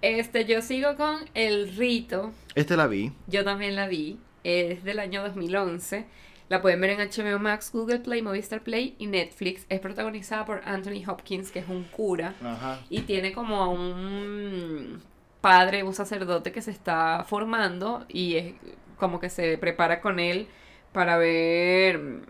Este, 0.00 0.46
yo 0.46 0.62
sigo 0.62 0.96
con 0.96 1.18
El 1.34 1.76
Rito. 1.76 2.32
Esta 2.54 2.76
la 2.76 2.86
vi. 2.86 3.12
Yo 3.26 3.44
también 3.44 3.76
la 3.76 3.88
vi. 3.88 4.18
Es 4.44 4.84
del 4.84 5.00
año 5.00 5.22
2011. 5.22 6.06
La 6.48 6.62
pueden 6.62 6.80
ver 6.80 6.90
en 6.90 7.08
HBO 7.08 7.38
Max, 7.38 7.70
Google 7.72 8.00
Play, 8.00 8.22
Movistar 8.22 8.62
Play 8.62 8.94
y 8.98 9.06
Netflix. 9.06 9.66
Es 9.68 9.80
protagonizada 9.80 10.44
por 10.44 10.62
Anthony 10.64 11.02
Hopkins, 11.06 11.50
que 11.50 11.58
es 11.58 11.68
un 11.68 11.84
cura. 11.84 12.34
Ajá. 12.42 12.80
Y 12.88 13.02
tiene 13.02 13.32
como 13.32 13.56
a 13.56 13.68
un 13.68 15.02
padre, 15.40 15.82
un 15.82 15.94
sacerdote 15.94 16.52
que 16.52 16.62
se 16.62 16.70
está 16.70 17.24
formando 17.28 18.04
y 18.08 18.36
es 18.36 18.54
como 18.96 19.20
que 19.20 19.30
se 19.30 19.58
prepara 19.58 20.00
con 20.00 20.18
él 20.18 20.48
para 20.92 21.16
ver 21.16 22.22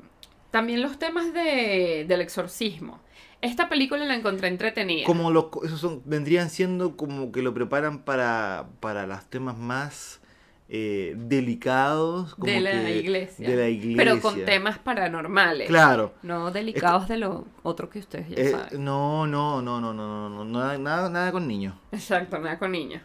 también 0.51 0.83
los 0.83 0.99
temas 0.99 1.33
de, 1.33 2.05
del 2.09 2.21
exorcismo. 2.21 3.01
Esta 3.41 3.69
película 3.69 4.05
la 4.05 4.17
encontré 4.17 4.49
entretenida. 4.49 5.07
Como 5.07 5.31
los, 5.31 5.47
esos 5.65 5.81
son, 5.81 6.03
vendrían 6.05 6.51
siendo 6.51 6.97
como 6.97 7.31
que 7.31 7.43
lo 7.43 7.55
preparan 7.55 8.01
para, 8.03 8.67
para 8.81 9.07
los 9.07 9.25
temas 9.27 9.57
más 9.57 10.21
eh, 10.69 11.15
delicados. 11.17 12.35
Como 12.35 12.53
de 12.53 12.61
la 12.61 12.71
que- 12.73 12.99
iglesia. 12.99 13.49
De 13.49 13.57
la 13.57 13.69
iglesia. 13.69 13.97
Pero 13.97 14.21
con 14.21 14.45
temas 14.45 14.79
paranormales. 14.79 15.69
Claro. 15.69 16.15
No 16.23 16.51
delicados 16.51 17.09
de 17.09 17.17
lo 17.19 17.47
otro 17.63 17.89
que 17.89 17.99
ustedes 18.01 18.29
ya 18.29 18.37
Eh, 18.37 18.51
saben. 18.51 18.85
no, 18.85 19.27
no, 19.27 19.63
no, 19.63 19.81
no, 19.81 19.93
no, 19.95 20.29
no, 20.29 20.29
no, 20.29 20.45
nada, 20.45 20.79
nada, 20.79 21.09
nada 21.11 21.33
con 21.33 21.47
niños. 21.49 21.75
Exacto, 21.93 22.39
nada 22.39 22.59
con 22.59 22.73
niños. 22.73 23.03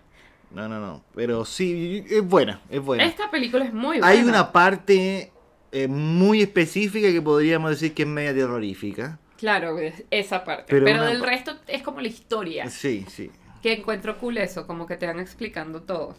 No, 0.51 0.67
no, 0.67 0.79
no. 0.79 1.03
Pero 1.15 1.45
sí, 1.45 2.03
es 2.09 2.21
buena, 2.27 2.61
es 2.69 2.81
buena. 2.81 3.05
Esta 3.05 3.31
película 3.31 3.65
es 3.65 3.73
muy 3.73 3.97
buena. 3.99 4.07
Hay 4.07 4.23
una 4.23 4.51
parte 4.51 5.31
eh, 5.71 5.87
muy 5.87 6.41
específica 6.43 7.11
que 7.11 7.21
podríamos 7.21 7.71
decir 7.71 7.93
que 7.95 8.03
es 8.03 8.07
media 8.07 8.33
terrorífica. 8.35 9.17
Claro, 9.37 9.79
es- 9.79 10.03
esa 10.11 10.43
parte. 10.43 10.65
Pero 10.67 11.03
del 11.05 11.19
pa- 11.19 11.25
resto 11.25 11.55
es 11.67 11.81
como 11.81 11.99
la 12.01 12.07
historia. 12.09 12.69
Sí, 12.69 13.05
sí. 13.09 13.31
Que 13.63 13.73
encuentro 13.73 14.19
cool 14.19 14.37
eso, 14.37 14.67
como 14.67 14.85
que 14.85 14.95
te 14.97 15.07
van 15.07 15.19
explicando 15.19 15.81
todo. 15.81 16.15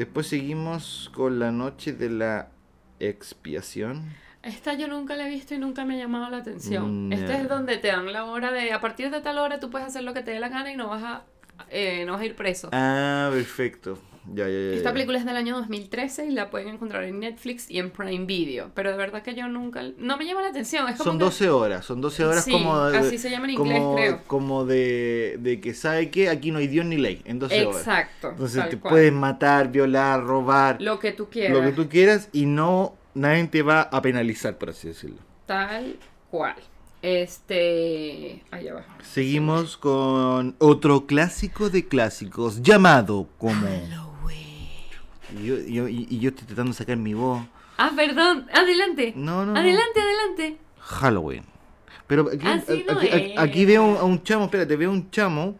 Después 0.00 0.28
seguimos 0.28 1.10
con 1.12 1.38
la 1.38 1.52
noche 1.52 1.92
de 1.92 2.08
la 2.08 2.48
expiación. 3.00 4.14
Esta 4.42 4.72
yo 4.72 4.88
nunca 4.88 5.14
la 5.14 5.26
he 5.26 5.28
visto 5.28 5.54
y 5.54 5.58
nunca 5.58 5.84
me 5.84 5.96
ha 5.96 5.98
llamado 5.98 6.30
la 6.30 6.38
atención. 6.38 7.08
Mm, 7.08 7.12
Esta 7.12 7.32
ya. 7.34 7.42
es 7.42 7.48
donde 7.50 7.76
te 7.76 7.88
dan 7.88 8.10
la 8.10 8.24
hora 8.24 8.50
de, 8.50 8.72
a 8.72 8.80
partir 8.80 9.10
de 9.10 9.20
tal 9.20 9.36
hora 9.36 9.60
tú 9.60 9.68
puedes 9.68 9.86
hacer 9.86 10.02
lo 10.02 10.14
que 10.14 10.22
te 10.22 10.30
dé 10.30 10.40
la 10.40 10.48
gana 10.48 10.72
y 10.72 10.76
no 10.76 10.88
vas 10.88 11.02
a, 11.02 11.24
eh, 11.68 12.04
no 12.06 12.12
vas 12.12 12.22
a 12.22 12.24
ir 12.24 12.34
preso. 12.34 12.70
Ah, 12.72 13.28
perfecto. 13.30 13.98
Ya, 14.32 14.44
ya, 14.48 14.50
ya. 14.50 14.76
Esta 14.76 14.92
película 14.92 15.18
es 15.18 15.24
del 15.24 15.36
año 15.36 15.56
2013 15.56 16.26
y 16.26 16.30
la 16.30 16.50
pueden 16.50 16.68
encontrar 16.68 17.02
en 17.04 17.18
Netflix 17.20 17.68
y 17.70 17.78
en 17.78 17.90
Prime 17.90 18.26
Video. 18.26 18.70
Pero 18.74 18.90
de 18.92 18.96
verdad 18.96 19.22
que 19.22 19.34
yo 19.34 19.48
nunca... 19.48 19.82
No 19.98 20.16
me 20.16 20.24
llama 20.24 20.42
la 20.42 20.48
atención. 20.48 20.88
Es 20.88 20.98
como 20.98 21.04
Son 21.10 21.18
que- 21.18 21.24
12 21.24 21.50
horas, 21.50 21.84
son 21.84 22.00
12 22.00 22.24
horas 22.24 22.44
Sí, 22.44 22.52
como 22.52 22.80
de, 22.86 22.98
así 22.98 23.18
se 23.18 23.28
llama 23.30 23.46
en 23.46 23.50
inglés, 23.52 23.78
como, 23.78 23.94
creo. 23.96 24.20
como 24.28 24.64
de, 24.66 25.36
de 25.40 25.60
que 25.60 25.74
sabe 25.74 26.10
que 26.10 26.28
aquí 26.28 26.52
no 26.52 26.58
hay 26.58 26.68
Dios 26.68 26.86
ni 26.86 26.96
ley 26.96 27.22
en 27.24 27.38
12 27.40 27.66
horas. 27.66 27.80
Exacto. 27.80 28.28
Entonces 28.30 28.68
te 28.68 28.78
cual. 28.78 28.92
puedes 28.92 29.12
matar, 29.12 29.70
violar, 29.72 30.22
robar, 30.22 30.80
Lo 30.80 30.98
que 31.00 31.12
tú 31.12 31.28
quieras. 31.28 31.56
lo 31.56 31.62
que 31.64 31.72
tú 31.72 31.88
quieras 31.88 32.28
y 32.32 32.46
no 32.46 32.94
nadie 33.14 33.44
te 33.48 33.62
va 33.62 33.82
a 33.82 34.00
penalizar, 34.00 34.56
por 34.58 34.70
así 34.70 34.88
decirlo. 34.88 35.16
Tal 35.46 35.96
cual. 36.30 36.54
Este... 37.02 38.42
Allá 38.50 38.74
va. 38.74 38.84
Seguimos 39.02 39.76
con 39.76 40.54
otro 40.58 41.06
clásico 41.06 41.70
de 41.70 41.88
clásicos 41.88 42.62
llamado 42.62 43.26
como... 43.38 43.66
Y 43.66 44.09
yo, 45.56 45.66
yo- 45.66 45.88
y, 45.88 46.18
yo 46.18 46.30
estoy 46.30 46.46
tratando 46.46 46.72
de 46.72 46.76
sacar 46.78 46.96
mi 46.96 47.14
voz. 47.14 47.42
Ah, 47.78 47.90
perdón. 47.96 48.46
Adelante. 48.52 49.12
No, 49.16 49.44
no, 49.46 49.52
no. 49.52 49.58
Adelante, 49.58 50.00
adelante. 50.00 50.56
Halloween. 50.78 51.44
Pero 52.06 52.28
aquí, 52.28 52.46
Así 52.46 52.84
no 52.88 52.98
aquí, 52.98 53.08
es. 53.10 53.38
aquí 53.38 53.64
veo 53.64 53.98
a 53.98 54.04
un 54.04 54.22
chamo, 54.22 54.44
espérate, 54.46 54.76
veo 54.76 54.90
un 54.90 55.10
chamo 55.10 55.56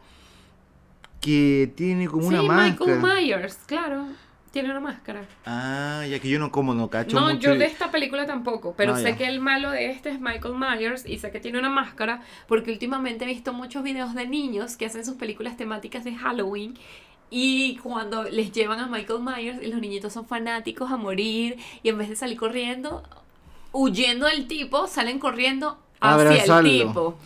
que 1.21 1.73
tiene 1.77 2.09
como 2.09 2.27
una 2.27 2.43
máscara. 2.43 2.97
Michael 2.97 3.01
Myers, 3.25 3.55
claro. 3.67 4.07
Tiene 4.53 4.69
una 4.71 4.81
máscara. 4.81 5.27
Ah, 5.47 6.05
ya 6.11 6.19
que 6.19 6.29
yo 6.29 6.41
no 6.41 6.51
como 6.51 6.75
no 6.75 6.91
cacho 6.91 7.15
No, 7.15 7.29
mucho. 7.33 7.53
yo 7.53 7.55
de 7.57 7.67
esta 7.67 7.93
película 7.93 8.27
tampoco, 8.27 8.75
pero 8.77 8.95
Ah, 8.95 8.97
sé 8.97 9.11
ya. 9.11 9.17
que 9.17 9.27
el 9.29 9.39
malo 9.39 9.71
de 9.71 9.91
este 9.93 10.11
es 10.11 10.21
Michael 10.21 10.55
Myers 10.57 11.07
y 11.07 11.19
sé 11.19 11.31
que 11.31 11.39
tiene 11.39 11.61
una 11.61 11.71
máscara 11.71 12.23
porque 12.49 12.73
últimamente 12.73 13.25
he 13.25 13.29
visto 13.29 13.53
muchos 13.53 13.85
videos 13.85 14.13
de 14.17 14.27
niños 14.27 14.77
que 14.77 14.87
hacen 14.87 15.05
sus 15.05 15.15
películas 15.15 15.57
temáticas 15.57 16.03
de 16.03 16.17
Halloween 16.17 16.77
y 17.31 17.77
cuando 17.77 18.25
les 18.25 18.53
llevan 18.53 18.81
a 18.81 18.87
Michael 18.89 19.21
Myers 19.23 19.63
y 19.63 19.69
los 19.69 19.81
niñitos 19.81 20.13
son 20.13 20.27
fanáticos 20.27 20.91
a 20.91 20.97
morir 20.97 21.57
y 21.83 21.89
en 21.89 21.99
vez 21.99 22.09
de 22.09 22.17
salir 22.17 22.37
corriendo, 22.39 23.03
huyendo 23.73 24.27
del 24.27 24.47
tipo, 24.49 24.87
salen 24.89 25.19
corriendo 25.19 25.79
hacia 26.01 26.15
Abrazarlo. 26.31 26.71
el 26.71 26.87
tipo. 26.87 27.19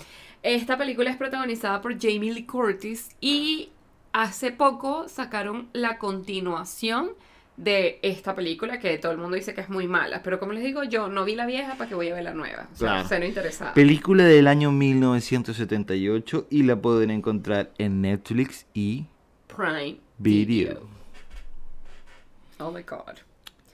Esta 0.42 0.76
película 0.76 1.10
es 1.10 1.16
protagonizada 1.16 1.80
por 1.80 1.98
Jamie 1.98 2.32
Lee 2.34 2.44
Curtis 2.44 3.08
y 3.20 3.70
hace 4.12 4.52
poco 4.52 5.08
sacaron 5.08 5.68
la 5.72 5.96
continuación 5.98 7.10
de 7.56 8.00
esta 8.02 8.34
película 8.34 8.80
que 8.80 8.98
todo 8.98 9.12
el 9.12 9.18
mundo 9.18 9.36
dice 9.36 9.54
que 9.54 9.60
es 9.62 9.68
muy 9.70 9.86
mala. 9.86 10.22
Pero 10.22 10.38
como 10.40 10.52
les 10.52 10.64
digo, 10.64 10.82
yo 10.84 11.08
no 11.08 11.24
vi 11.24 11.34
la 11.36 11.46
vieja 11.46 11.76
para 11.76 11.88
que 11.88 11.94
voy 11.94 12.08
a 12.08 12.14
ver 12.14 12.24
la 12.24 12.34
nueva. 12.34 12.68
O 12.72 12.76
sea, 12.76 12.88
Claro. 12.88 13.06
cero 13.08 13.26
interesada. 13.26 13.72
Película 13.74 14.24
del 14.24 14.48
año 14.48 14.70
1978 14.72 16.46
y 16.50 16.64
la 16.64 16.76
pueden 16.76 17.10
encontrar 17.10 17.70
en 17.78 18.02
Netflix 18.02 18.66
y 18.74 19.04
Prime 19.56 19.98
Video. 20.18 20.80
Oh 22.58 22.70
my 22.70 22.82
god. 22.82 23.16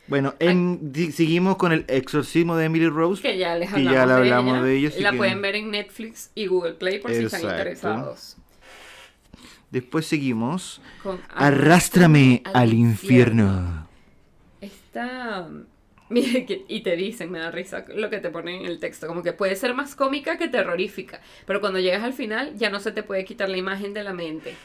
Bueno, 0.07 0.35
en- 0.41 0.93
seguimos 1.13 1.57
con 1.57 1.73
el 1.73 1.85
exorcismo 1.87 2.57
de 2.57 2.65
Emily 2.65 2.89
Rose. 2.89 3.23
Que 3.23 3.39
ya 3.39 3.55
les 3.55 3.73
hablamos, 3.73 3.93
ya 3.95 4.07
de, 4.07 4.13
hablamos 4.15 4.55
ella. 4.57 4.63
de 4.65 4.77
ella, 4.77 4.89
así 4.89 5.01
La 5.03 5.11
que- 5.13 5.17
pueden 5.19 5.41
ver 5.43 5.55
en 5.57 5.71
Netflix 5.71 6.31
y 6.35 6.47
Google 6.47 6.73
Play 6.73 6.99
por 6.99 7.13
si 7.13 7.19
están 7.25 7.41
Exacto. 7.41 7.57
interesados. 7.59 8.37
Después 9.71 10.07
seguimos. 10.07 10.81
Con 11.03 11.21
Arrástrame 11.33 12.43
al 12.53 12.73
infierno. 12.73 13.87
Está. 14.61 15.49
Mire, 16.09 16.45
que- 16.45 16.65
y 16.67 16.83
te 16.83 16.97
dicen, 16.97 17.31
me 17.31 17.39
da 17.39 17.53
risa 17.53 17.85
lo 17.95 18.11
que 18.11 18.19
te 18.19 18.31
ponen 18.31 18.63
en 18.63 18.67
el 18.67 18.81
texto, 18.81 19.07
como 19.07 19.23
que 19.23 19.33
puede 19.33 19.55
ser 19.55 19.75
más 19.75 19.95
cómica 19.95 20.37
que 20.39 20.49
terrorífica, 20.49 21.21
pero 21.47 21.61
cuando 21.61 21.79
llegas 21.79 22.03
al 22.03 22.15
final 22.15 22.57
ya 22.57 22.69
no 22.69 22.81
se 22.81 22.91
te 22.91 23.05
puede 23.05 23.25
quitar 23.25 23.49
la 23.49 23.59
imagen 23.59 23.95
de 23.95 24.03
la 24.03 24.13
mente. 24.13 24.57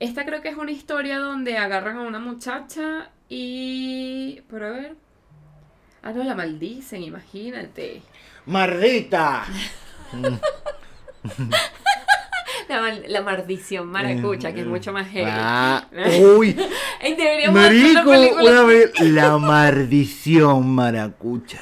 Esta 0.00 0.24
creo 0.24 0.42
que 0.42 0.48
es 0.48 0.56
una 0.56 0.70
historia 0.70 1.18
donde 1.18 1.58
agarran 1.58 1.96
a 1.98 2.02
una 2.02 2.18
muchacha 2.20 3.10
y... 3.28 4.42
Pero 4.48 4.66
a 4.66 4.70
ver... 4.70 4.94
Ah, 6.02 6.12
no, 6.12 6.22
la 6.22 6.34
maldicen, 6.36 7.02
imagínate. 7.02 8.02
¡Mardita! 8.46 9.44
La, 12.68 12.80
mal- 12.80 13.04
la 13.08 13.22
maldición 13.22 13.88
maracucha, 13.88 14.52
que 14.52 14.60
es 14.60 14.66
mucho 14.66 14.92
más 14.92 15.08
heavy. 15.08 15.30
Ah, 15.32 15.86
uy, 16.36 16.52
deberíamos 17.02 17.58
hacer 17.60 17.94
marico, 18.04 18.10
una 18.10 18.50
una 18.50 18.62
vez, 18.62 19.00
la 19.00 19.38
maldición 19.38 20.68
maracucha. 20.74 21.60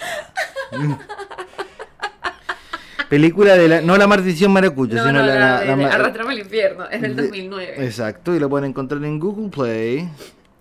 Película 3.08 3.54
de 3.56 3.68
la, 3.68 3.80
no 3.80 3.96
la 3.96 4.06
maldición 4.06 4.52
maracucha, 4.52 4.94
No, 4.96 5.04
sino 5.06 5.20
no, 5.20 5.26
la, 5.26 5.64
la, 5.64 5.76
la- 5.76 5.88
Arrástrame 5.94 6.32
al 6.32 6.38
infierno, 6.40 6.84
es 6.90 7.00
del 7.00 7.14
de- 7.16 7.22
2009. 7.22 7.74
Exacto, 7.84 8.34
y 8.34 8.38
lo 8.40 8.48
pueden 8.50 8.70
encontrar 8.70 9.04
en 9.04 9.18
Google 9.20 9.48
Play. 9.48 10.08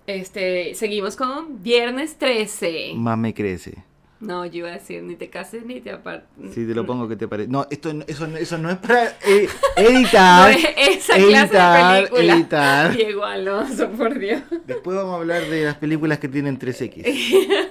Este, 0.06 0.74
seguimos 0.76 1.16
con 1.16 1.62
Viernes 1.62 2.16
13. 2.18 2.92
Más 2.94 3.18
me 3.18 3.34
crece. 3.34 3.74
No, 4.18 4.46
yo 4.46 4.60
iba 4.60 4.68
a 4.68 4.72
decir, 4.72 5.02
ni 5.02 5.14
te 5.14 5.28
cases 5.28 5.66
ni 5.66 5.80
te 5.82 5.90
apartes. 5.90 6.54
Si 6.54 6.64
te 6.66 6.74
lo 6.74 6.86
pongo, 6.86 7.06
¿qué 7.06 7.16
te 7.16 7.28
parece? 7.28 7.50
No, 7.50 7.66
esto, 7.70 7.92
eso, 8.06 8.26
no- 8.26 8.36
eso 8.38 8.56
no 8.56 8.70
es 8.70 8.78
para 8.78 9.08
eh, 9.26 9.46
editar. 9.76 10.52
No 10.52 10.56
es 10.58 10.64
esa 11.04 11.16
editar, 11.18 11.48
clase 11.50 11.94
de 12.02 12.06
película. 12.08 12.34
editar. 12.34 12.92
Diego 12.96 13.24
Alonso, 13.24 13.90
por 13.90 14.18
Dios. 14.18 14.40
Después 14.66 14.96
vamos 14.96 15.12
a 15.12 15.16
hablar 15.16 15.42
de 15.46 15.64
las 15.64 15.74
películas 15.76 16.18
que 16.18 16.28
tienen 16.28 16.58
3X. 16.58 17.04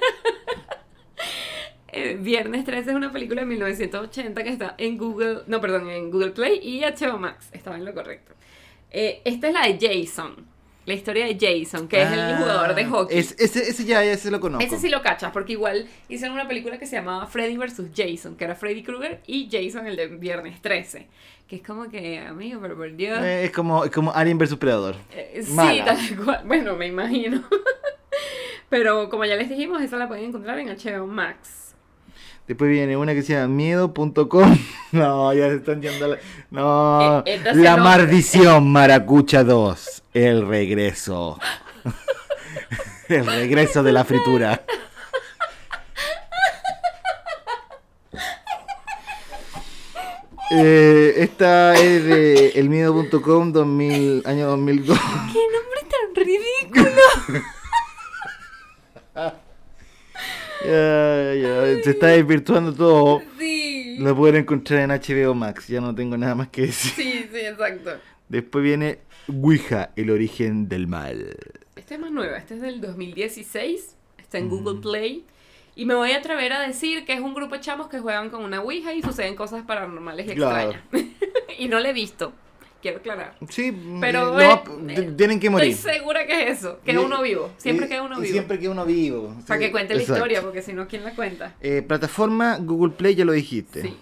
Viernes 2.25 2.65
13 2.65 2.89
es 2.89 2.95
una 2.95 3.11
película 3.11 3.41
de 3.41 3.47
1980 3.47 4.43
que 4.43 4.49
está 4.49 4.75
en 4.79 4.97
Google, 4.97 5.43
no, 5.47 5.61
perdón, 5.61 5.89
en 5.89 6.09
Google 6.11 6.31
Play 6.31 6.59
y 6.61 6.81
HBO 6.81 7.17
Max. 7.19 7.49
Estaba 7.53 7.77
en 7.77 7.85
lo 7.85 7.93
correcto. 7.93 8.33
Eh, 8.91 9.21
esta 9.25 9.47
es 9.49 9.53
la 9.53 9.67
de 9.67 9.77
Jason. 9.79 10.53
La 10.85 10.93
historia 10.93 11.25
de 11.25 11.33
Jason, 11.39 11.87
que 11.87 12.01
es 12.01 12.11
el 12.11 12.19
Ah, 12.19 12.37
jugador 12.39 12.75
de 12.75 12.85
hockey. 12.85 13.17
es- 13.17 13.35
ese, 13.39 13.69
ese 13.69 13.85
ya, 13.85 14.03
ese 14.03 14.29
lo 14.29 14.39
conozco. 14.39 14.63
Ese 14.65 14.77
sí 14.77 14.89
lo 14.89 15.01
cachas, 15.01 15.31
porque 15.31 15.53
igual 15.53 15.87
hicieron 16.09 16.35
una 16.35 16.47
película 16.47 16.77
que 16.77 16.85
se 16.85 16.95
llamaba 16.95 17.25
Freddy 17.27 17.57
vs. 17.57 17.89
Jason, 17.95 18.35
que 18.35 18.43
era 18.45 18.53
Freddy 18.55 18.83
Krueger 18.83 19.21
y 19.25 19.47
Jason 19.51 19.87
el 19.87 19.95
de 19.95 20.07
Viernes 20.07 20.61
13. 20.61 21.07
Que 21.47 21.55
es 21.57 21.61
como 21.63 21.89
que, 21.89 22.19
amigo, 22.19 22.59
pero 22.61 22.75
por 22.75 22.95
Dios. 22.95 23.19
Eh, 23.23 23.45
es 23.45 23.51
como, 23.51 23.83
es 23.85 23.91
como 23.91 24.11
Alien 24.13 24.37
vs 24.37 24.55
Predador. 24.57 24.95
Eh, 25.11 25.41
sí, 25.43 25.55
tal 25.85 25.97
cual. 26.23 26.41
Bueno, 26.45 26.75
me 26.75 26.87
imagino. 26.87 27.43
pero 28.69 29.09
como 29.09 29.25
ya 29.25 29.35
les 29.35 29.49
dijimos, 29.49 29.81
esa 29.81 29.97
la 29.97 30.07
pueden 30.07 30.25
encontrar 30.25 30.59
en 30.59 30.67
HBO 30.69 31.07
Max. 31.07 31.64
Después 32.47 32.69
viene 32.69 32.95
una 32.95 33.13
que 33.13 33.23
se 33.23 33.33
llama 33.33 33.47
miedo.com. 33.47 34.57
No, 34.91 35.33
ya 35.33 35.49
se 35.49 35.55
están 35.55 35.81
yendo 35.81 36.07
la... 36.07 36.17
No. 36.51 37.23
Eh, 37.25 37.41
la 37.53 37.75
maldición 37.75 38.71
Maracucha 38.71 39.43
2. 39.43 40.03
El 40.13 40.47
regreso. 40.47 41.37
el 43.09 43.25
regreso 43.25 43.83
de 43.83 43.91
la 43.91 44.03
fritura. 44.05 44.63
Eh, 50.51 51.15
esta 51.17 51.73
es 51.73 52.05
de 52.05 52.49
elmiedo.com 52.49 53.51
2000, 53.51 54.21
año 54.25 54.49
2002. 54.49 54.97
¡Qué 55.33 55.39
nombre 55.51 55.81
tan 55.89 56.15
ridículo! 56.23 57.45
Ya, 60.65 61.33
ya, 61.75 61.83
se 61.83 61.89
está 61.91 62.07
desvirtuando 62.07 62.73
todo. 62.73 63.21
Sí. 63.39 63.97
Lo 63.99 64.15
pueden 64.15 64.37
encontrar 64.41 64.81
en 64.81 64.89
HBO 64.91 65.33
Max, 65.35 65.67
ya 65.67 65.79
no 65.81 65.93
tengo 65.95 66.17
nada 66.17 66.35
más 66.35 66.49
que 66.49 66.63
decir. 66.63 66.91
Sí, 66.91 67.29
sí, 67.31 67.39
exacto. 67.39 67.91
Después 68.27 68.63
viene 68.63 68.99
Ouija, 69.27 69.91
el 69.95 70.09
origen 70.09 70.67
del 70.67 70.87
mal. 70.87 71.37
Esta 71.75 71.95
es 71.95 71.99
más 71.99 72.11
nueva, 72.11 72.37
esta 72.37 72.55
es 72.55 72.61
del 72.61 72.81
2016, 72.81 73.95
está 74.17 74.37
en 74.37 74.49
Google 74.49 74.81
Play. 74.81 75.23
Y 75.77 75.85
me 75.85 75.93
voy 75.93 76.11
a 76.11 76.17
atrever 76.17 76.53
a 76.53 76.61
decir 76.65 77.05
que 77.05 77.13
es 77.13 77.19
un 77.19 77.33
grupo 77.33 77.55
de 77.55 77.61
chamos 77.61 77.87
que 77.89 77.99
juegan 77.99 78.29
con 78.29 78.43
una 78.43 78.61
Ouija 78.61 78.93
y 78.93 79.01
suceden 79.01 79.35
cosas 79.35 79.63
paranormales 79.65 80.27
y 80.31 80.35
Claro. 80.35 80.71
extrañas. 80.71 81.09
y 81.59 81.67
no 81.67 81.79
la 81.79 81.89
he 81.89 81.93
visto, 81.93 82.33
quiero 82.85 82.99
aclarar. 82.99 83.35
Sí, 83.49 83.75
Pero 83.99 84.39
eh, 84.39 84.59
no, 84.77 84.89
eh, 84.91 85.11
tienen 85.17 85.39
que 85.39 85.49
morir. 85.49 85.71
Estoy 85.71 85.93
segura 85.95 86.27
que 86.27 86.43
es 86.51 86.59
eso, 86.59 86.79
queda 86.85 87.01
Y- 87.01 87.03
uno 87.03 87.19
vivo, 87.23 87.51
siempre 87.57 87.87
queda 87.87 88.03
uno 88.03 88.19
vivo. 88.19 88.31
Siempre 88.31 88.59
queda 88.59 88.69
uno 88.71 88.85
vivo. 88.85 89.35
Para 89.47 89.59
que 89.59 89.71
cuente 89.71 89.95
la 89.95 90.03
historia, 90.03 90.41
porque 90.43 90.61
si 90.61 90.71
no, 90.73 90.87
¿quién 90.87 91.03
la 91.03 91.15
cuenta? 91.15 91.55
Eh, 91.61 91.81
plataforma 91.81 92.57
Google 92.59 92.93
Play, 92.93 93.15
ya 93.15 93.25
lo 93.25 93.31
dijiste. 93.31 93.81
Sí. 93.81 93.97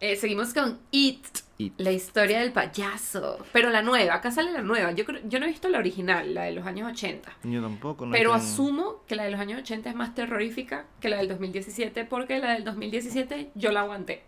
Eh, 0.00 0.16
seguimos 0.16 0.52
con 0.52 0.78
It, 0.90 1.24
It. 1.58 1.72
la 1.78 1.92
historia 1.92 2.40
del 2.40 2.52
payaso. 2.52 3.38
Pero 3.52 3.70
la 3.70 3.80
nueva, 3.82 4.14
acá 4.16 4.30
sale 4.32 4.50
la 4.52 4.60
nueva. 4.62 4.90
Yo, 4.92 5.04
creo- 5.06 5.22
yo 5.24 5.38
no 5.38 5.46
he 5.46 5.48
visto 5.48 5.68
la 5.68 5.78
original, 5.78 6.34
la 6.34 6.42
de 6.44 6.52
los 6.52 6.66
años 6.66 6.90
80. 6.90 7.32
Yo 7.44 7.62
tampoco. 7.62 8.04
No 8.06 8.12
Pero 8.12 8.32
tengo- 8.32 8.44
asumo 8.44 9.04
que 9.06 9.14
la 9.14 9.22
de 9.24 9.30
los 9.30 9.40
años 9.40 9.60
80 9.60 9.88
es 9.88 9.94
más 9.96 10.14
terrorífica 10.16 10.84
que 11.00 11.08
la 11.08 11.16
del 11.18 11.28
2017, 11.28 12.04
porque 12.04 12.38
la 12.40 12.52
del 12.54 12.64
2017 12.64 13.50
yo 13.54 13.70
la 13.72 13.80
aguanté. 13.82 14.22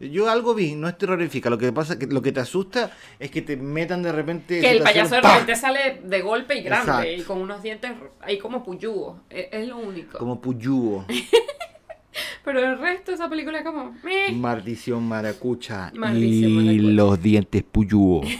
Yo 0.00 0.30
algo 0.30 0.54
vi, 0.54 0.74
no 0.74 0.88
es 0.88 0.96
terrorífica. 0.96 1.50
Lo 1.50 1.58
que 1.58 1.72
pasa 1.72 1.98
que 1.98 2.06
lo 2.06 2.22
que 2.22 2.32
te 2.32 2.40
asusta 2.40 2.90
es 3.18 3.30
que 3.30 3.42
te 3.42 3.58
metan 3.58 4.02
de 4.02 4.12
repente. 4.12 4.60
Que 4.60 4.70
el 4.70 4.82
payaso 4.82 5.16
de 5.16 5.20
repente 5.20 5.54
sale 5.56 6.00
de 6.02 6.22
golpe 6.22 6.56
y 6.56 6.62
grande 6.62 6.90
Exacto. 6.90 7.12
y 7.12 7.22
con 7.22 7.38
unos 7.42 7.62
dientes 7.62 7.92
ahí 8.20 8.38
como 8.38 8.64
puyúos. 8.64 9.18
Es, 9.28 9.48
es 9.52 9.68
lo 9.68 9.76
único. 9.76 10.16
Como 10.18 10.40
Puyúo. 10.40 11.04
Pero 12.44 12.60
el 12.60 12.78
resto 12.78 13.10
de 13.10 13.16
esa 13.16 13.28
película 13.28 13.58
es 13.58 13.64
como... 13.64 13.92
meh. 14.02 14.32
Maldición 14.32 15.06
maracucha. 15.06 15.92
Maldición 15.94 16.50
y 16.50 16.78
maracucha. 16.78 16.92
los 16.94 17.22
dientes 17.22 17.62
Puyúo. 17.62 18.22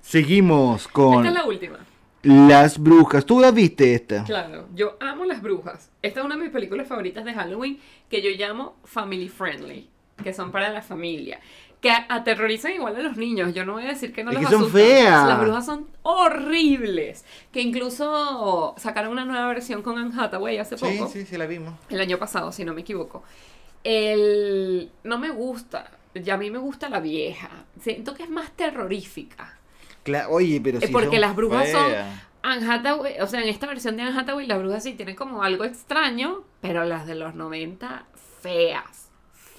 Seguimos 0.00 0.88
con 0.88 1.24
Esta 1.24 1.28
es 1.28 1.34
la 1.34 1.44
última. 1.46 1.78
Las 2.22 2.78
Brujas. 2.78 3.24
¿Tú 3.24 3.40
la 3.40 3.50
viste 3.50 3.94
esta? 3.94 4.24
Claro, 4.24 4.68
yo 4.74 4.96
amo 5.00 5.24
las 5.24 5.40
brujas. 5.40 5.90
Esta 6.02 6.20
es 6.20 6.26
una 6.26 6.36
de 6.36 6.42
mis 6.42 6.50
películas 6.50 6.86
favoritas 6.86 7.24
de 7.24 7.32
Halloween 7.32 7.80
que 8.10 8.20
yo 8.22 8.30
llamo 8.30 8.76
family 8.84 9.28
friendly, 9.28 9.88
que 10.22 10.34
son 10.34 10.50
para 10.52 10.68
la 10.70 10.82
familia. 10.82 11.40
Que 11.80 11.90
aterrorizan 11.90 12.72
igual 12.74 12.94
a 12.96 13.00
los 13.00 13.16
niños. 13.16 13.54
Yo 13.54 13.64
no 13.64 13.72
voy 13.72 13.84
a 13.84 13.88
decir 13.88 14.12
que 14.12 14.22
no 14.22 14.32
Es 14.32 14.36
les 14.38 14.46
que 14.48 14.52
son 14.52 14.62
asustan. 14.64 14.82
feas. 14.82 15.26
Las 15.26 15.40
brujas 15.40 15.64
son 15.64 15.86
horribles. 16.02 17.24
Que 17.52 17.62
incluso 17.62 18.74
sacaron 18.76 19.12
una 19.12 19.24
nueva 19.24 19.46
versión 19.48 19.80
con 19.80 19.96
Anne 19.96 20.12
Hathaway 20.14 20.58
hace 20.58 20.76
Sí, 20.76 20.84
poco. 20.98 21.10
sí, 21.10 21.24
sí, 21.24 21.38
la 21.38 21.46
vimos. 21.46 21.72
El 21.88 22.02
año 22.02 22.18
pasado, 22.18 22.52
si 22.52 22.66
no 22.66 22.74
me 22.74 22.82
equivoco. 22.82 23.22
El... 23.82 24.90
No 25.04 25.18
me 25.18 25.30
gusta. 25.30 25.90
Ya 26.14 26.34
a 26.34 26.36
mí 26.36 26.50
me 26.50 26.58
gusta 26.58 26.90
la 26.90 27.00
vieja. 27.00 27.48
Siento 27.80 28.14
que 28.14 28.24
es 28.24 28.30
más 28.30 28.50
terrorífica. 28.52 29.56
Oye, 30.28 30.60
pero 30.62 30.78
Eh, 30.78 30.86
sí 30.86 30.92
porque 30.92 31.12
son 31.16 31.20
las 31.20 31.36
brujas 31.36 31.70
son-. 31.70 31.92
Anne 32.42 32.66
Hathaway, 32.72 33.20
o 33.20 33.26
sea, 33.26 33.42
en 33.42 33.48
esta 33.48 33.66
versión 33.66 33.96
de 33.96 34.02
Anne 34.02 34.18
Hathaway, 34.18 34.46
las 34.46 34.58
brujas 34.58 34.82
sí 34.82 34.94
tienen 34.94 35.14
como 35.16 35.42
algo 35.42 35.64
extraño, 35.64 36.42
pero 36.60 36.84
las 36.84 37.06
de 37.06 37.14
los 37.14 37.34
90, 37.34 38.04
feas, 38.40 39.10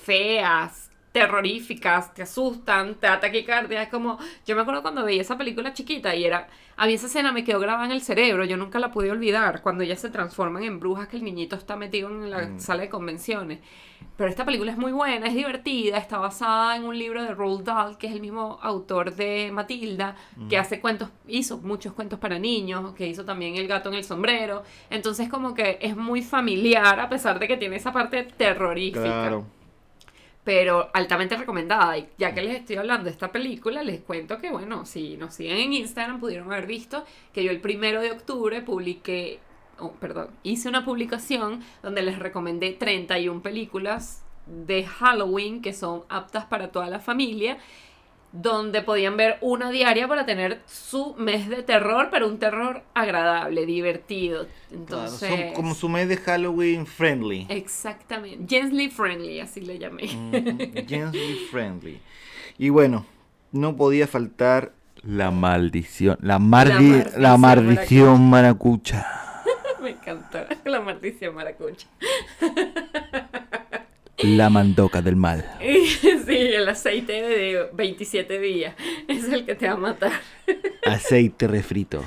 feas, 0.03 0.90
terroríficas, 1.11 2.13
te 2.13 2.23
asustan, 2.23 2.95
te 2.95 3.07
da 3.07 3.19
taquicardia. 3.19 3.83
Es 3.83 3.89
como, 3.89 4.17
yo 4.45 4.55
me 4.55 4.61
acuerdo 4.61 4.81
cuando 4.81 5.03
veía 5.03 5.21
esa 5.21 5.37
película 5.37 5.73
chiquita 5.73 6.15
y 6.15 6.25
era, 6.25 6.47
a 6.77 6.85
mí 6.87 6.93
esa 6.93 7.07
escena 7.07 7.31
me 7.31 7.43
quedó 7.43 7.59
grabada 7.59 7.85
en 7.85 7.91
el 7.91 8.01
cerebro, 8.01 8.45
yo 8.45 8.57
nunca 8.57 8.79
la 8.79 8.91
pude 8.91 9.11
olvidar, 9.11 9.61
cuando 9.61 9.83
ellas 9.83 9.99
se 9.99 10.09
transforman 10.09 10.63
en 10.63 10.79
brujas, 10.79 11.07
que 11.07 11.17
el 11.17 11.23
niñito 11.23 11.55
está 11.55 11.75
metido 11.75 12.09
en 12.09 12.29
la 12.31 12.41
Mm. 12.41 12.59
sala 12.59 12.81
de 12.83 12.89
convenciones. 12.89 13.59
Pero 14.17 14.29
esta 14.29 14.45
película 14.45 14.71
es 14.71 14.77
muy 14.77 14.91
buena, 14.91 15.27
es 15.27 15.35
divertida, 15.35 15.97
está 15.97 16.17
basada 16.17 16.75
en 16.75 16.85
un 16.85 16.97
libro 16.97 17.21
de 17.23 17.33
Roald 17.35 17.63
Dahl, 17.65 17.97
que 17.97 18.07
es 18.07 18.13
el 18.13 18.19
mismo 18.21 18.57
autor 18.61 19.13
de 19.15 19.51
Matilda, 19.53 20.15
que 20.49 20.57
hace 20.57 20.79
cuentos, 20.81 21.09
hizo 21.27 21.59
muchos 21.59 21.93
cuentos 21.93 22.19
para 22.19 22.39
niños, 22.39 22.93
que 22.93 23.07
hizo 23.07 23.25
también 23.25 23.55
El 23.57 23.67
gato 23.67 23.89
en 23.89 23.95
el 23.95 24.03
sombrero. 24.03 24.63
Entonces 24.89 25.29
como 25.29 25.53
que 25.53 25.77
es 25.81 25.95
muy 25.95 26.21
familiar 26.23 26.99
a 26.99 27.09
pesar 27.09 27.37
de 27.39 27.47
que 27.47 27.57
tiene 27.57 27.75
esa 27.75 27.91
parte 27.93 28.23
terrorífica. 28.23 29.01
Claro. 29.01 29.45
Pero 30.43 30.89
altamente 30.93 31.37
recomendada. 31.37 31.97
Y 31.97 32.07
ya 32.17 32.33
que 32.33 32.41
les 32.41 32.55
estoy 32.55 32.77
hablando 32.77 33.05
de 33.05 33.11
esta 33.11 33.31
película, 33.31 33.83
les 33.83 34.01
cuento 34.01 34.39
que, 34.39 34.51
bueno, 34.51 34.85
si 34.85 35.17
nos 35.17 35.35
siguen 35.35 35.57
en 35.57 35.73
Instagram, 35.73 36.19
pudieron 36.19 36.51
haber 36.51 36.65
visto 36.65 37.05
que 37.33 37.43
yo 37.43 37.51
el 37.51 37.61
primero 37.61 38.01
de 38.01 38.11
octubre 38.11 38.61
publiqué, 38.61 39.39
oh, 39.79 39.91
perdón, 39.93 40.29
hice 40.43 40.67
una 40.69 40.83
publicación 40.83 41.63
donde 41.83 42.01
les 42.01 42.17
recomendé 42.17 42.71
31 42.71 43.41
películas 43.41 44.23
de 44.47 44.85
Halloween 44.85 45.61
que 45.61 45.73
son 45.73 46.03
aptas 46.09 46.45
para 46.45 46.71
toda 46.71 46.87
la 46.87 46.99
familia. 46.99 47.57
Donde 48.33 48.81
podían 48.81 49.17
ver 49.17 49.37
una 49.41 49.71
diaria 49.71 50.07
para 50.07 50.25
tener 50.25 50.61
su 50.65 51.15
mes 51.17 51.49
de 51.49 51.63
terror, 51.63 52.07
pero 52.11 52.27
un 52.27 52.39
terror 52.39 52.81
agradable, 52.93 53.65
divertido. 53.65 54.47
Entonces, 54.71 55.27
Claro, 55.29 55.43
son 55.45 55.53
como 55.53 55.75
su 55.75 55.89
mes 55.89 56.07
de 56.07 56.17
Halloween 56.17 56.85
friendly. 56.85 57.45
exactamente, 57.49 58.45
gently 58.47 58.89
friendly, 58.89 59.39
así 59.41 59.59
le 59.61 59.77
llamé. 59.79 60.07
Gently 60.87 61.47
friendly. 61.51 61.99
Y 62.57 62.69
bueno, 62.69 63.05
no 63.51 63.75
podía 63.75 64.07
faltar 64.07 64.71
la 65.03 65.31
maldición. 65.31 66.17
La, 66.21 66.39
mardi- 66.39 67.03
la 67.17 67.35
maldición 67.37 67.75
maldición 67.75 68.29
maracucha. 68.29 69.07
Me 69.81 69.89
encantó 69.89 70.39
la 70.65 70.79
maldición 70.79 71.33
maracucha. 71.35 71.87
La 74.23 74.49
mandoca 74.49 75.01
del 75.01 75.15
mal. 75.15 75.45
Sí, 76.25 76.37
el 76.37 76.69
aceite 76.69 77.13
de 77.13 77.69
27 77.73 78.39
días 78.39 78.75
es 79.07 79.27
el 79.29 79.45
que 79.45 79.55
te 79.55 79.67
va 79.67 79.73
a 79.73 79.77
matar. 79.77 80.13
Aceite 80.85 81.47
refrito. 81.47 82.03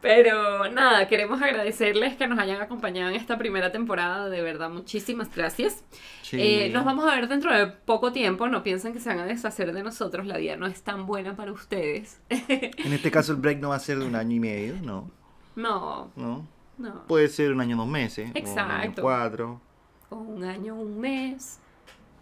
Pero 0.00 0.68
nada, 0.70 1.06
queremos 1.08 1.40
agradecerles 1.42 2.16
que 2.16 2.26
nos 2.26 2.38
hayan 2.38 2.60
acompañado 2.60 3.10
en 3.10 3.16
esta 3.16 3.36
primera 3.38 3.70
temporada. 3.70 4.28
De 4.28 4.42
verdad, 4.42 4.70
muchísimas 4.70 5.32
gracias. 5.34 5.84
Sí. 6.22 6.38
Eh, 6.40 6.70
nos 6.72 6.84
vamos 6.84 7.04
a 7.04 7.14
ver 7.14 7.28
dentro 7.28 7.56
de 7.56 7.66
poco 7.66 8.12
tiempo. 8.12 8.48
No 8.48 8.62
piensen 8.62 8.92
que 8.92 9.00
se 9.00 9.08
van 9.10 9.20
a 9.20 9.26
deshacer 9.26 9.72
de 9.72 9.82
nosotros. 9.82 10.26
La 10.26 10.38
vida 10.38 10.56
no 10.56 10.66
es 10.66 10.82
tan 10.82 11.06
buena 11.06 11.36
para 11.36 11.52
ustedes. 11.52 12.20
En 12.30 12.92
este 12.92 13.10
caso 13.10 13.32
el 13.32 13.38
break 13.38 13.58
no 13.60 13.68
va 13.70 13.76
a 13.76 13.80
ser 13.80 13.98
de 13.98 14.06
un 14.06 14.16
año 14.16 14.36
y 14.36 14.40
medio, 14.40 14.74
¿no? 14.82 15.10
No, 15.54 16.10
¿No? 16.16 16.46
no. 16.78 17.06
Puede 17.06 17.28
ser 17.28 17.52
un 17.52 17.60
año, 17.60 17.76
dos 17.76 17.88
meses. 17.88 18.28
O 18.28 18.30
un 18.30 18.58
año, 18.58 18.84
Exacto. 18.84 19.02
Un 20.10 20.44
año, 20.44 20.74
un 20.74 20.98
mes. 21.00 21.60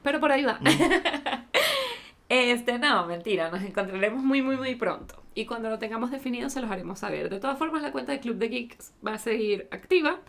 Pero 0.03 0.21
por 0.21 0.33
ahí 0.33 0.45
va. 0.45 0.61
este, 2.29 2.79
no, 2.79 3.07
mentira, 3.07 3.51
nos 3.51 3.63
encontraremos 3.63 4.23
muy, 4.23 4.43
muy, 4.43 4.57
muy 4.57 4.75
pronto. 4.75 5.23
Y 5.35 5.47
cuando 5.47 5.69
lo 5.69 5.79
tengamos 5.79 6.11
definido 6.11 6.49
se 6.49 6.61
los 6.61 6.71
haremos 6.71 7.01
saber. 7.01 7.29
De 7.29 7.41
todas 7.41 7.59
formas, 7.59 7.83
la 7.83 7.93
cuenta 7.93 8.13
de 8.13 8.21
Club 8.21 8.37
de 8.37 8.49
Geeks 8.49 8.95
va 9.07 9.15
a 9.15 9.19
seguir 9.19 9.69
activa. 9.71 10.21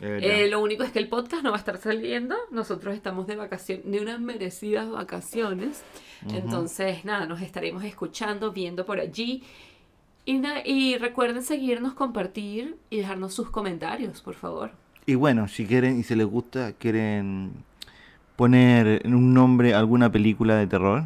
verdad. 0.00 0.30
Eh, 0.30 0.48
lo 0.48 0.60
único 0.60 0.84
es 0.84 0.92
que 0.92 0.98
el 0.98 1.08
podcast 1.08 1.42
no 1.42 1.50
va 1.50 1.56
a 1.56 1.58
estar 1.58 1.78
saliendo. 1.78 2.36
Nosotros 2.50 2.94
estamos 2.94 3.26
de 3.26 3.36
vacaciones, 3.36 3.90
de 3.90 4.00
unas 4.00 4.20
merecidas 4.20 4.88
vacaciones. 4.88 5.82
Entonces, 6.32 7.04
nada, 7.04 7.26
nos 7.26 7.40
estaremos 7.40 7.84
escuchando, 7.84 8.52
viendo 8.52 8.86
por 8.86 9.00
allí. 9.00 9.42
Y, 10.24 10.42
y 10.64 10.98
recuerden 10.98 11.42
seguirnos, 11.42 11.94
compartir 11.94 12.76
y 12.90 12.98
dejarnos 12.98 13.34
sus 13.34 13.50
comentarios, 13.50 14.22
por 14.22 14.34
favor. 14.34 14.72
Y 15.06 15.14
bueno, 15.14 15.46
si 15.48 15.66
quieren 15.66 15.98
y 16.00 16.02
se 16.02 16.16
les 16.16 16.26
gusta, 16.26 16.72
quieren 16.72 17.52
poner 18.34 19.02
en 19.06 19.14
un 19.14 19.32
nombre 19.32 19.72
alguna 19.74 20.10
película 20.10 20.56
de 20.56 20.66
terror. 20.66 21.04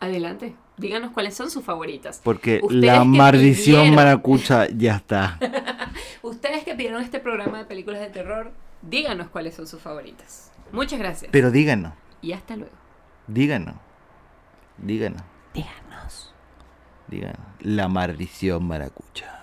Adelante, 0.00 0.54
díganos 0.76 1.10
cuáles 1.12 1.34
son 1.34 1.50
sus 1.50 1.64
favoritas. 1.64 2.20
Porque 2.22 2.60
Ustedes 2.62 2.84
la 2.84 3.04
maldición 3.04 3.76
pidieron. 3.76 3.94
maracucha 3.94 4.68
ya 4.68 4.96
está. 4.96 5.38
Ustedes 6.22 6.64
que 6.64 6.74
pidieron 6.74 7.02
este 7.02 7.20
programa 7.20 7.58
de 7.58 7.64
películas 7.64 8.00
de 8.00 8.08
terror, 8.08 8.52
díganos 8.82 9.28
cuáles 9.28 9.54
son 9.54 9.66
sus 9.66 9.80
favoritas. 9.80 10.52
Muchas 10.72 10.98
gracias. 10.98 11.30
Pero 11.32 11.50
díganos, 11.50 11.94
y 12.20 12.32
hasta 12.32 12.54
luego. 12.56 12.72
díganos, 13.26 13.74
díganos, 14.76 15.22
Díganos. 15.54 16.34
díganos. 17.08 17.38
La 17.60 17.88
maldición 17.88 18.64
maracucha. 18.68 19.37